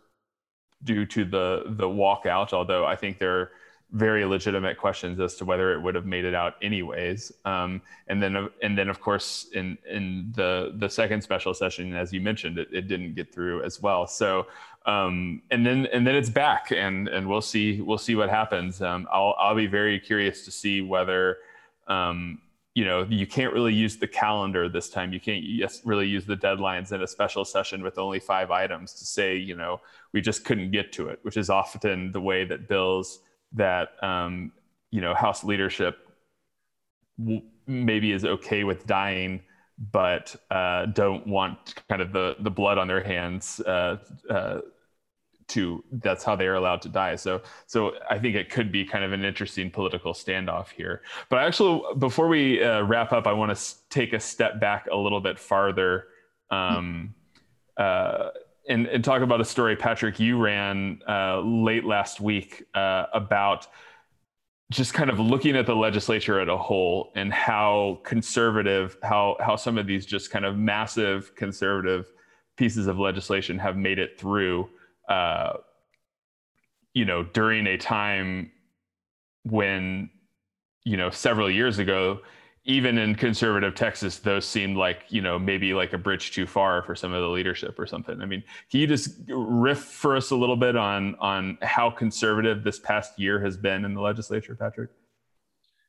due 0.83 1.05
to 1.07 1.25
the 1.25 1.63
the 1.65 1.87
walkout, 1.87 2.53
although 2.53 2.85
I 2.85 2.95
think 2.95 3.17
there 3.17 3.51
very 3.91 4.25
legitimate 4.25 4.77
questions 4.77 5.19
as 5.19 5.35
to 5.35 5.45
whether 5.45 5.73
it 5.73 5.81
would 5.81 5.95
have 5.95 6.05
made 6.05 6.25
it 6.25 6.35
out 6.35 6.55
anyways. 6.61 7.31
Um, 7.45 7.81
and 8.07 8.21
then 8.21 8.49
and 8.61 8.77
then 8.77 8.89
of 8.89 8.99
course 8.99 9.47
in 9.53 9.77
in 9.89 10.33
the 10.35 10.73
the 10.77 10.89
second 10.89 11.21
special 11.21 11.53
session, 11.53 11.93
as 11.95 12.11
you 12.11 12.19
mentioned, 12.19 12.57
it, 12.57 12.67
it 12.71 12.87
didn't 12.87 13.15
get 13.15 13.33
through 13.33 13.63
as 13.63 13.81
well. 13.81 14.05
So 14.05 14.47
um, 14.87 15.41
and 15.51 15.65
then 15.65 15.85
and 15.87 16.07
then 16.07 16.15
it's 16.15 16.29
back, 16.29 16.71
and 16.71 17.09
and 17.09 17.27
we'll 17.27 17.41
see 17.41 17.81
we'll 17.81 17.97
see 17.97 18.15
what 18.15 18.29
happens. 18.29 18.81
Um, 18.81 19.07
I'll 19.11 19.35
I'll 19.37 19.55
be 19.55 19.67
very 19.67 19.99
curious 19.99 20.45
to 20.45 20.51
see 20.51 20.81
whether 20.81 21.37
um, 21.87 22.39
you 22.73 22.85
know 22.85 23.05
you 23.09 23.27
can't 23.27 23.53
really 23.53 23.73
use 23.73 23.97
the 23.97 24.07
calendar 24.07 24.69
this 24.69 24.89
time. 24.89 25.11
You 25.11 25.19
can't 25.19 25.43
really 25.83 26.07
use 26.07 26.25
the 26.25 26.37
deadlines 26.37 26.93
in 26.93 27.01
a 27.01 27.07
special 27.07 27.43
session 27.43 27.83
with 27.83 27.97
only 27.97 28.19
five 28.19 28.49
items 28.49 28.93
to 28.93 29.05
say 29.05 29.35
you 29.35 29.55
know 29.55 29.81
we 30.13 30.21
just 30.21 30.45
couldn't 30.45 30.71
get 30.71 30.93
to 30.93 31.09
it, 31.09 31.19
which 31.23 31.35
is 31.35 31.49
often 31.49 32.13
the 32.13 32.21
way 32.21 32.45
that 32.45 32.69
bills 32.69 33.19
that 33.53 33.89
um, 34.01 34.51
you 34.91 35.01
know 35.01 35.13
House 35.13 35.43
leadership 35.43 35.97
w- 37.19 37.41
maybe 37.65 38.11
is 38.11 38.25
okay 38.25 38.63
with 38.63 38.85
dying 38.85 39.41
but 39.91 40.35
uh, 40.49 40.87
don't 40.87 41.27
want 41.27 41.75
kind 41.87 42.01
of 42.01 42.11
the 42.11 42.35
the 42.39 42.49
blood 42.49 42.77
on 42.77 42.87
their 42.87 43.03
hands 43.03 43.59
uh, 43.61 43.97
uh, 44.29 44.59
to 45.47 45.83
that's 45.91 46.23
how 46.23 46.35
they 46.35 46.47
are 46.47 46.55
allowed 46.55 46.81
to 46.81 46.89
die. 46.89 47.15
So 47.15 47.41
so 47.67 47.93
i 48.09 48.17
think 48.19 48.35
it 48.35 48.49
could 48.49 48.71
be 48.71 48.83
kind 48.83 49.03
of 49.03 49.13
an 49.13 49.23
interesting 49.23 49.69
political 49.71 50.13
standoff 50.13 50.69
here. 50.69 51.01
But 51.29 51.39
actually 51.39 51.81
before 51.99 52.27
we 52.27 52.63
uh, 52.63 52.83
wrap 52.83 53.13
up 53.13 53.27
i 53.27 53.33
want 53.33 53.55
to 53.55 53.75
take 53.89 54.13
a 54.13 54.19
step 54.19 54.59
back 54.59 54.87
a 54.91 54.97
little 54.97 55.21
bit 55.21 55.37
farther 55.39 56.07
um, 56.49 57.13
uh, 57.77 58.29
and, 58.67 58.87
and 58.87 59.03
talk 59.03 59.21
about 59.21 59.41
a 59.41 59.45
story 59.45 59.75
patrick 59.75 60.19
you 60.19 60.37
ran 60.37 61.01
uh, 61.07 61.39
late 61.39 61.85
last 61.85 62.19
week 62.19 62.63
uh, 62.73 63.05
about 63.13 63.67
just 64.69 64.93
kind 64.93 65.09
of 65.09 65.19
looking 65.19 65.55
at 65.55 65.65
the 65.65 65.75
legislature 65.75 66.39
as 66.41 66.47
a 66.49 66.57
whole 66.57 67.11
and 67.15 67.31
how 67.31 67.99
conservative 68.03 68.97
how 69.03 69.37
how 69.39 69.55
some 69.55 69.77
of 69.77 69.87
these 69.87 70.05
just 70.05 70.29
kind 70.29 70.45
of 70.45 70.57
massive 70.57 71.33
conservative 71.35 72.11
pieces 72.57 72.87
of 72.87 72.99
legislation 72.99 73.57
have 73.57 73.77
made 73.77 73.99
it 73.99 74.19
through 74.19 74.67
uh, 75.07 75.53
you 76.97 77.05
know, 77.05 77.21
during 77.21 77.67
a 77.67 77.77
time 77.77 78.51
when, 79.43 80.09
you 80.83 80.97
know, 80.97 81.11
several 81.11 81.47
years 81.47 81.77
ago, 81.77 82.21
even 82.67 82.97
in 82.97 83.15
conservative 83.15 83.75
Texas, 83.75 84.19
those 84.19 84.45
seemed 84.45 84.75
like, 84.75 85.05
you 85.07 85.21
know, 85.21 85.39
maybe 85.39 85.73
like 85.73 85.93
a 85.93 85.97
bridge 85.97 86.31
too 86.31 86.45
far 86.45 86.83
for 86.83 86.95
some 86.95 87.13
of 87.13 87.21
the 87.21 87.29
leadership 87.29 87.79
or 87.79 87.87
something. 87.87 88.21
I 88.21 88.25
mean, 88.25 88.43
can 88.69 88.81
you 88.81 88.87
just 88.87 89.11
riff 89.29 89.79
for 89.79 90.17
us 90.17 90.31
a 90.31 90.35
little 90.35 90.57
bit 90.57 90.75
on 90.75 91.15
on 91.15 91.57
how 91.61 91.89
conservative 91.89 92.65
this 92.65 92.77
past 92.77 93.17
year 93.17 93.39
has 93.39 93.55
been 93.55 93.85
in 93.85 93.93
the 93.93 94.01
legislature, 94.01 94.53
Patrick? 94.53 94.89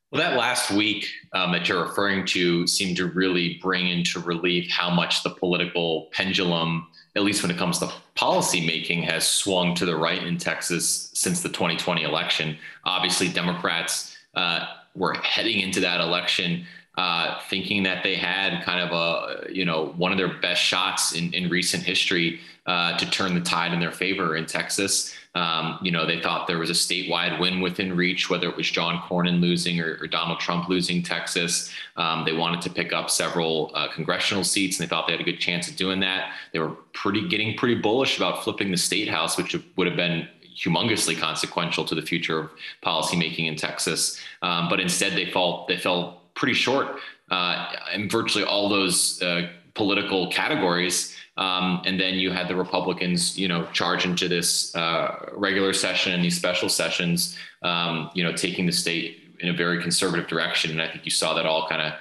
Well, 0.09 0.21
that 0.21 0.37
last 0.37 0.71
week 0.71 1.05
um, 1.33 1.51
that 1.51 1.67
you're 1.67 1.83
referring 1.83 2.25
to 2.27 2.65
seemed 2.65 2.95
to 2.97 3.07
really 3.07 3.59
bring 3.61 3.89
into 3.89 4.19
relief 4.21 4.71
how 4.71 4.89
much 4.89 5.21
the 5.21 5.29
political 5.31 6.07
pendulum, 6.13 6.87
at 7.15 7.23
least 7.23 7.43
when 7.43 7.51
it 7.51 7.57
comes 7.57 7.77
to 7.79 7.91
policy 8.15 8.65
making, 8.65 9.03
has 9.03 9.27
swung 9.27 9.75
to 9.75 9.85
the 9.85 9.95
right 9.95 10.23
in 10.23 10.37
Texas 10.37 11.11
since 11.13 11.41
the 11.41 11.49
2020 11.49 12.03
election. 12.03 12.57
Obviously, 12.85 13.27
Democrats 13.27 14.17
uh, 14.33 14.65
were 14.99 15.13
heading 15.13 15.61
into 15.61 15.79
that 15.79 16.01
election 16.01 16.67
uh, 16.99 17.39
thinking 17.49 17.83
that 17.83 18.03
they 18.03 18.15
had 18.15 18.61
kind 18.63 18.81
of 18.81 18.91
a, 18.91 19.49
you 19.49 19.63
know, 19.63 19.93
one 19.95 20.11
of 20.11 20.17
their 20.17 20.33
best 20.41 20.61
shots 20.61 21.13
in, 21.13 21.33
in 21.33 21.49
recent 21.49 21.81
history 21.81 22.41
uh, 22.65 22.97
to 22.97 23.09
turn 23.09 23.33
the 23.33 23.39
tide 23.39 23.73
in 23.73 23.79
their 23.79 23.91
favor 23.91 24.35
in 24.35 24.45
Texas. 24.45 25.15
Um, 25.33 25.79
you 25.81 25.91
know, 25.91 26.05
they 26.05 26.19
thought 26.19 26.45
there 26.45 26.57
was 26.57 26.69
a 26.69 26.73
statewide 26.73 27.39
win 27.39 27.61
within 27.61 27.95
reach, 27.95 28.29
whether 28.29 28.49
it 28.49 28.57
was 28.57 28.69
John 28.69 28.97
Cornyn 29.07 29.39
losing 29.39 29.79
or, 29.79 29.97
or 30.01 30.07
Donald 30.07 30.41
Trump 30.41 30.67
losing 30.67 31.01
Texas. 31.01 31.71
Um, 31.95 32.25
they 32.25 32.33
wanted 32.33 32.61
to 32.63 32.69
pick 32.69 32.91
up 32.91 33.09
several 33.09 33.71
uh, 33.75 33.87
congressional 33.93 34.43
seats, 34.43 34.77
and 34.77 34.85
they 34.85 34.89
thought 34.89 35.07
they 35.07 35.13
had 35.13 35.21
a 35.21 35.23
good 35.31 35.39
chance 35.39 35.69
of 35.69 35.77
doing 35.77 36.01
that. 36.01 36.33
They 36.51 36.59
were 36.59 36.75
pretty 36.91 37.29
getting 37.29 37.55
pretty 37.55 37.75
bullish 37.75 38.17
about 38.17 38.43
flipping 38.43 38.71
the 38.71 38.77
state 38.77 39.07
house, 39.07 39.37
which 39.37 39.55
would 39.77 39.87
have 39.87 39.95
been 39.95 40.27
humongously 40.63 41.17
consequential 41.17 41.85
to 41.85 41.95
the 41.95 42.01
future 42.01 42.39
of 42.39 42.49
policymaking 42.83 43.47
in 43.47 43.55
Texas. 43.55 44.19
Um, 44.41 44.69
but 44.69 44.79
instead, 44.79 45.13
they 45.13 45.25
fell 45.31 45.65
they 45.67 45.77
fell 45.77 46.21
pretty 46.35 46.53
short 46.53 46.99
uh, 47.31 47.73
in 47.93 48.09
virtually 48.09 48.43
all 48.43 48.69
those 48.69 49.21
uh, 49.21 49.49
political 49.73 50.29
categories. 50.31 51.15
Um, 51.37 51.81
and 51.85 51.97
then 51.97 52.15
you 52.15 52.31
had 52.31 52.49
the 52.49 52.55
Republicans, 52.55 53.37
you 53.37 53.47
know, 53.47 53.65
charge 53.71 54.05
into 54.05 54.27
this 54.27 54.75
uh, 54.75 55.29
regular 55.33 55.71
session 55.71 56.11
and 56.11 56.21
these 56.21 56.35
special 56.35 56.67
sessions, 56.67 57.37
um, 57.61 58.09
you 58.13 58.23
know, 58.23 58.33
taking 58.33 58.65
the 58.65 58.73
state 58.73 59.35
in 59.39 59.47
a 59.47 59.53
very 59.53 59.81
conservative 59.81 60.27
direction. 60.27 60.71
And 60.71 60.81
I 60.81 60.89
think 60.89 61.05
you 61.05 61.11
saw 61.11 61.33
that 61.35 61.45
all 61.45 61.67
kind 61.69 61.81
of, 61.81 61.93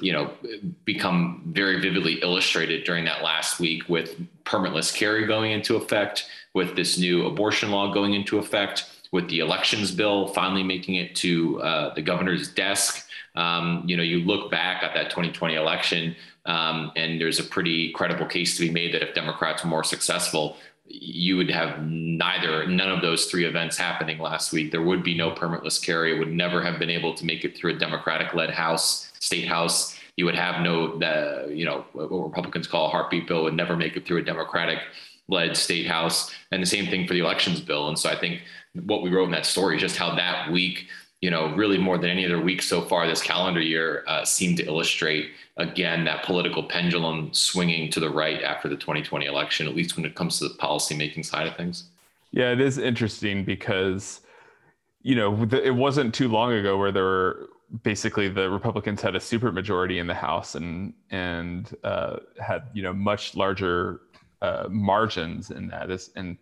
you 0.00 0.12
know, 0.12 0.32
become 0.84 1.42
very 1.46 1.80
vividly 1.80 2.14
illustrated 2.14 2.84
during 2.84 3.04
that 3.04 3.22
last 3.22 3.60
week 3.60 3.88
with 3.88 4.18
permitless 4.44 4.92
carry 4.92 5.24
going 5.24 5.52
into 5.52 5.76
effect, 5.76 6.26
with 6.54 6.76
this 6.76 6.98
new 6.98 7.26
abortion 7.26 7.70
law 7.70 7.92
going 7.92 8.14
into 8.14 8.38
effect, 8.38 8.86
with 9.12 9.28
the 9.28 9.40
elections 9.40 9.90
bill 9.90 10.28
finally 10.28 10.62
making 10.62 10.96
it 10.96 11.14
to 11.16 11.60
uh, 11.62 11.94
the 11.94 12.02
governor's 12.02 12.48
desk. 12.48 13.08
Um, 13.34 13.84
you 13.86 13.96
know, 13.96 14.02
you 14.02 14.20
look 14.20 14.50
back 14.50 14.82
at 14.82 14.94
that 14.94 15.10
2020 15.10 15.54
election, 15.54 16.16
um, 16.46 16.92
and 16.96 17.20
there's 17.20 17.38
a 17.38 17.44
pretty 17.44 17.92
credible 17.92 18.26
case 18.26 18.56
to 18.56 18.62
be 18.62 18.70
made 18.70 18.94
that 18.94 19.02
if 19.02 19.14
Democrats 19.14 19.62
were 19.62 19.70
more 19.70 19.84
successful, 19.84 20.56
you 20.86 21.36
would 21.36 21.50
have 21.50 21.82
neither, 21.82 22.66
none 22.66 22.90
of 22.90 23.00
those 23.00 23.26
three 23.26 23.44
events 23.44 23.76
happening 23.76 24.18
last 24.18 24.52
week. 24.52 24.72
There 24.72 24.82
would 24.82 25.04
be 25.04 25.16
no 25.16 25.30
permitless 25.30 25.80
carry. 25.80 26.14
It 26.14 26.18
would 26.18 26.32
never 26.32 26.62
have 26.62 26.80
been 26.80 26.90
able 26.90 27.14
to 27.14 27.24
make 27.24 27.44
it 27.44 27.56
through 27.56 27.76
a 27.76 27.78
Democratic-led 27.78 28.50
House, 28.50 29.12
state 29.20 29.46
House. 29.46 29.96
You 30.16 30.24
would 30.24 30.34
have 30.34 30.62
no, 30.62 30.98
the, 30.98 31.52
you 31.54 31.64
know, 31.64 31.84
what 31.92 32.10
Republicans 32.10 32.66
call 32.66 32.86
a 32.86 32.88
heartbeat 32.90 33.28
bill 33.28 33.44
would 33.44 33.54
never 33.54 33.76
make 33.76 33.96
it 33.96 34.04
through 34.04 34.18
a 34.18 34.24
Democratic-led 35.30 35.56
state 35.56 35.86
House, 35.86 36.32
and 36.50 36.62
the 36.62 36.66
same 36.66 36.86
thing 36.86 37.06
for 37.06 37.14
the 37.14 37.20
elections 37.20 37.60
bill. 37.60 37.88
And 37.88 37.98
so 37.98 38.10
I 38.10 38.16
think 38.16 38.42
what 38.84 39.02
we 39.02 39.10
wrote 39.10 39.24
in 39.24 39.30
that 39.32 39.46
story 39.46 39.76
is 39.76 39.82
just 39.82 39.96
how 39.96 40.14
that 40.14 40.50
week 40.50 40.88
you 41.20 41.30
know, 41.30 41.54
really 41.54 41.76
more 41.76 41.98
than 41.98 42.08
any 42.08 42.24
other 42.24 42.40
week 42.40 42.62
so 42.62 42.80
far 42.80 43.06
this 43.06 43.20
calendar 43.20 43.60
year, 43.60 44.04
uh, 44.06 44.24
seemed 44.24 44.56
to 44.56 44.64
illustrate 44.64 45.32
again 45.58 46.02
that 46.06 46.24
political 46.24 46.62
pendulum 46.62 47.28
swinging 47.34 47.90
to 47.90 48.00
the 48.00 48.08
right 48.08 48.42
after 48.42 48.70
the 48.70 48.76
2020 48.76 49.26
election, 49.26 49.66
at 49.66 49.76
least 49.76 49.96
when 49.96 50.06
it 50.06 50.14
comes 50.14 50.38
to 50.38 50.48
the 50.48 50.54
policymaking 50.54 51.22
side 51.22 51.46
of 51.46 51.54
things. 51.56 51.84
Yeah, 52.30 52.52
it 52.52 52.60
is 52.62 52.78
interesting 52.78 53.44
because, 53.44 54.22
you 55.02 55.14
know, 55.14 55.46
it 55.62 55.74
wasn't 55.74 56.14
too 56.14 56.28
long 56.28 56.54
ago 56.54 56.78
where 56.78 56.90
there 56.90 57.04
were 57.04 57.50
basically 57.82 58.30
the 58.30 58.48
Republicans 58.48 59.02
had 59.02 59.14
a 59.14 59.18
supermajority 59.18 60.00
in 60.00 60.06
the 60.06 60.14
House 60.14 60.54
and 60.54 60.94
and 61.10 61.76
uh, 61.84 62.16
had 62.38 62.62
you 62.72 62.82
know 62.82 62.94
much 62.94 63.36
larger 63.36 64.00
uh, 64.42 64.66
margins 64.70 65.50
in 65.50 65.68
that. 65.68 65.90
And 66.16 66.38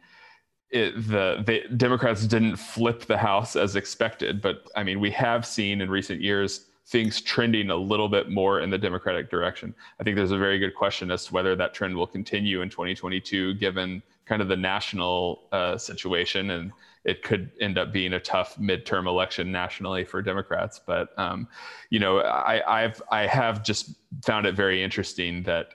it, 0.70 0.94
the, 1.08 1.42
the 1.46 1.76
Democrats 1.76 2.26
didn't 2.26 2.56
flip 2.56 3.06
the 3.06 3.16
House 3.16 3.56
as 3.56 3.76
expected, 3.76 4.42
but 4.42 4.68
I 4.76 4.82
mean, 4.82 5.00
we 5.00 5.10
have 5.12 5.46
seen 5.46 5.80
in 5.80 5.90
recent 5.90 6.20
years 6.20 6.66
things 6.88 7.20
trending 7.20 7.70
a 7.70 7.76
little 7.76 8.08
bit 8.08 8.30
more 8.30 8.60
in 8.60 8.70
the 8.70 8.78
Democratic 8.78 9.30
direction. 9.30 9.74
I 10.00 10.04
think 10.04 10.16
there's 10.16 10.30
a 10.30 10.38
very 10.38 10.58
good 10.58 10.74
question 10.74 11.10
as 11.10 11.26
to 11.26 11.34
whether 11.34 11.54
that 11.54 11.74
trend 11.74 11.94
will 11.94 12.06
continue 12.06 12.62
in 12.62 12.70
2022, 12.70 13.54
given 13.54 14.02
kind 14.24 14.40
of 14.40 14.48
the 14.48 14.56
national 14.56 15.48
uh, 15.52 15.76
situation, 15.76 16.50
and 16.50 16.72
it 17.04 17.22
could 17.22 17.50
end 17.60 17.78
up 17.78 17.92
being 17.92 18.14
a 18.14 18.20
tough 18.20 18.56
midterm 18.58 19.06
election 19.06 19.52
nationally 19.52 20.04
for 20.04 20.22
Democrats. 20.22 20.80
But 20.84 21.18
um, 21.18 21.48
you 21.90 21.98
know, 21.98 22.20
I, 22.20 22.84
I've 22.84 23.02
I 23.10 23.26
have 23.26 23.62
just 23.62 23.94
found 24.24 24.46
it 24.46 24.54
very 24.54 24.82
interesting 24.82 25.42
that 25.44 25.68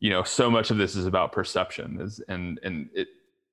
you 0.00 0.10
know 0.10 0.22
so 0.22 0.50
much 0.50 0.70
of 0.70 0.76
this 0.76 0.96
is 0.96 1.06
about 1.06 1.32
perception, 1.32 2.00
is 2.00 2.20
and 2.28 2.58
and 2.62 2.88
it 2.94 3.08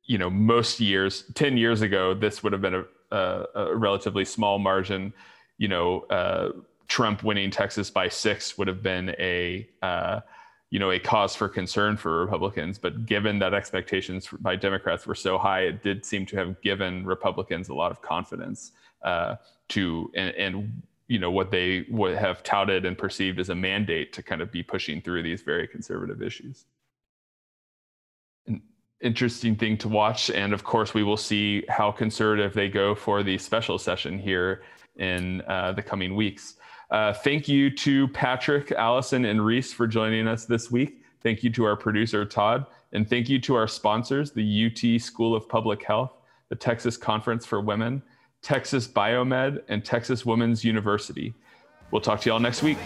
you 0.05 0.17
know 0.17 0.29
most 0.29 0.79
years 0.79 1.23
10 1.35 1.55
years 1.55 1.81
ago 1.81 2.13
this 2.13 2.43
would 2.43 2.51
have 2.51 2.61
been 2.61 2.75
a, 2.75 2.83
a, 3.15 3.45
a 3.55 3.75
relatively 3.75 4.25
small 4.25 4.59
margin 4.59 5.13
you 5.57 5.69
know 5.69 6.01
uh, 6.09 6.49
Trump 6.87 7.23
winning 7.23 7.49
Texas 7.49 7.89
by 7.89 8.07
six 8.07 8.57
would 8.57 8.67
have 8.67 8.83
been 8.83 9.15
a 9.17 9.67
uh, 9.81 10.19
you 10.69 10.79
know 10.79 10.91
a 10.91 10.99
cause 10.99 11.35
for 11.35 11.47
concern 11.47 11.97
for 11.97 12.19
Republicans. 12.19 12.77
But 12.77 13.05
given 13.05 13.39
that 13.39 13.53
expectations 13.53 14.27
by 14.39 14.55
Democrats 14.55 15.05
were 15.07 15.15
so 15.15 15.37
high, 15.37 15.61
it 15.61 15.83
did 15.83 16.05
seem 16.05 16.25
to 16.27 16.35
have 16.37 16.61
given 16.61 17.05
Republicans 17.05 17.69
a 17.69 17.73
lot 17.73 17.91
of 17.91 18.01
confidence 18.01 18.71
uh, 19.03 19.35
to 19.69 20.11
and, 20.15 20.35
and 20.35 20.81
you 21.08 21.20
know 21.20 21.32
what 21.32 21.51
they 21.51 21.86
would 21.89 22.18
have 22.18 22.43
touted 22.43 22.86
and 22.86 22.97
perceived 22.97 23.39
as 23.39 23.49
a 23.49 23.56
mandate 23.56 24.14
to 24.14 24.24
kind 24.24 24.41
of 24.41 24.51
be 24.51 24.64
pushing 24.64 25.01
through 25.01 25.24
these 25.24 25.41
very 25.41 25.68
conservative 25.68 26.22
issues. 26.22 26.66
An 28.47 28.62
interesting 29.01 29.56
thing 29.56 29.78
to 29.80 29.89
watch, 29.89 30.30
and 30.30 30.54
of 30.54 30.64
course, 30.64 30.93
we 30.93 31.04
will 31.04 31.18
see 31.18 31.66
how 31.70 31.91
conservative 31.91 32.54
they 32.54 32.70
go 32.70 32.95
for 32.95 33.24
the 33.24 33.38
special 33.38 33.78
session 33.78 34.18
here 34.18 34.64
in 34.97 35.41
uh, 35.41 35.72
the 35.74 35.82
coming 35.82 36.16
weeks. 36.16 36.56
Uh, 36.89 37.12
thank 37.12 37.47
you 37.47 37.70
to 37.70 38.08
Patrick, 38.10 38.72
Allison, 38.72 39.26
and 39.26 39.43
Reese 39.43 39.74
for 39.74 39.88
joining 39.88 40.28
us 40.28 40.45
this 40.45 40.70
week. 40.70 41.01
Thank 41.22 41.43
you 41.43 41.49
to 41.51 41.64
our 41.64 41.76
producer, 41.76 42.26
Todd. 42.26 42.66
And 42.91 43.10
thank 43.10 43.30
you 43.30 43.39
to 43.41 43.56
our 43.56 43.68
sponsors, 43.68 44.32
the 44.32 44.68
UT 44.68 45.01
School 45.01 45.36
of 45.36 45.49
Public 45.49 45.84
Health, 45.84 46.18
the 46.49 46.56
Texas 46.56 46.95
Conference 46.95 47.45
for 47.45 47.62
Women, 47.62 48.04
Texas 48.43 48.87
Biomed, 48.87 49.63
and 49.69 49.83
Texas 49.83 50.25
Women's 50.25 50.63
University. 50.63 51.33
We'll 51.91 52.01
talk 52.01 52.21
to 52.21 52.29
y'all 52.29 52.39
next 52.39 52.61
week. 52.61 52.77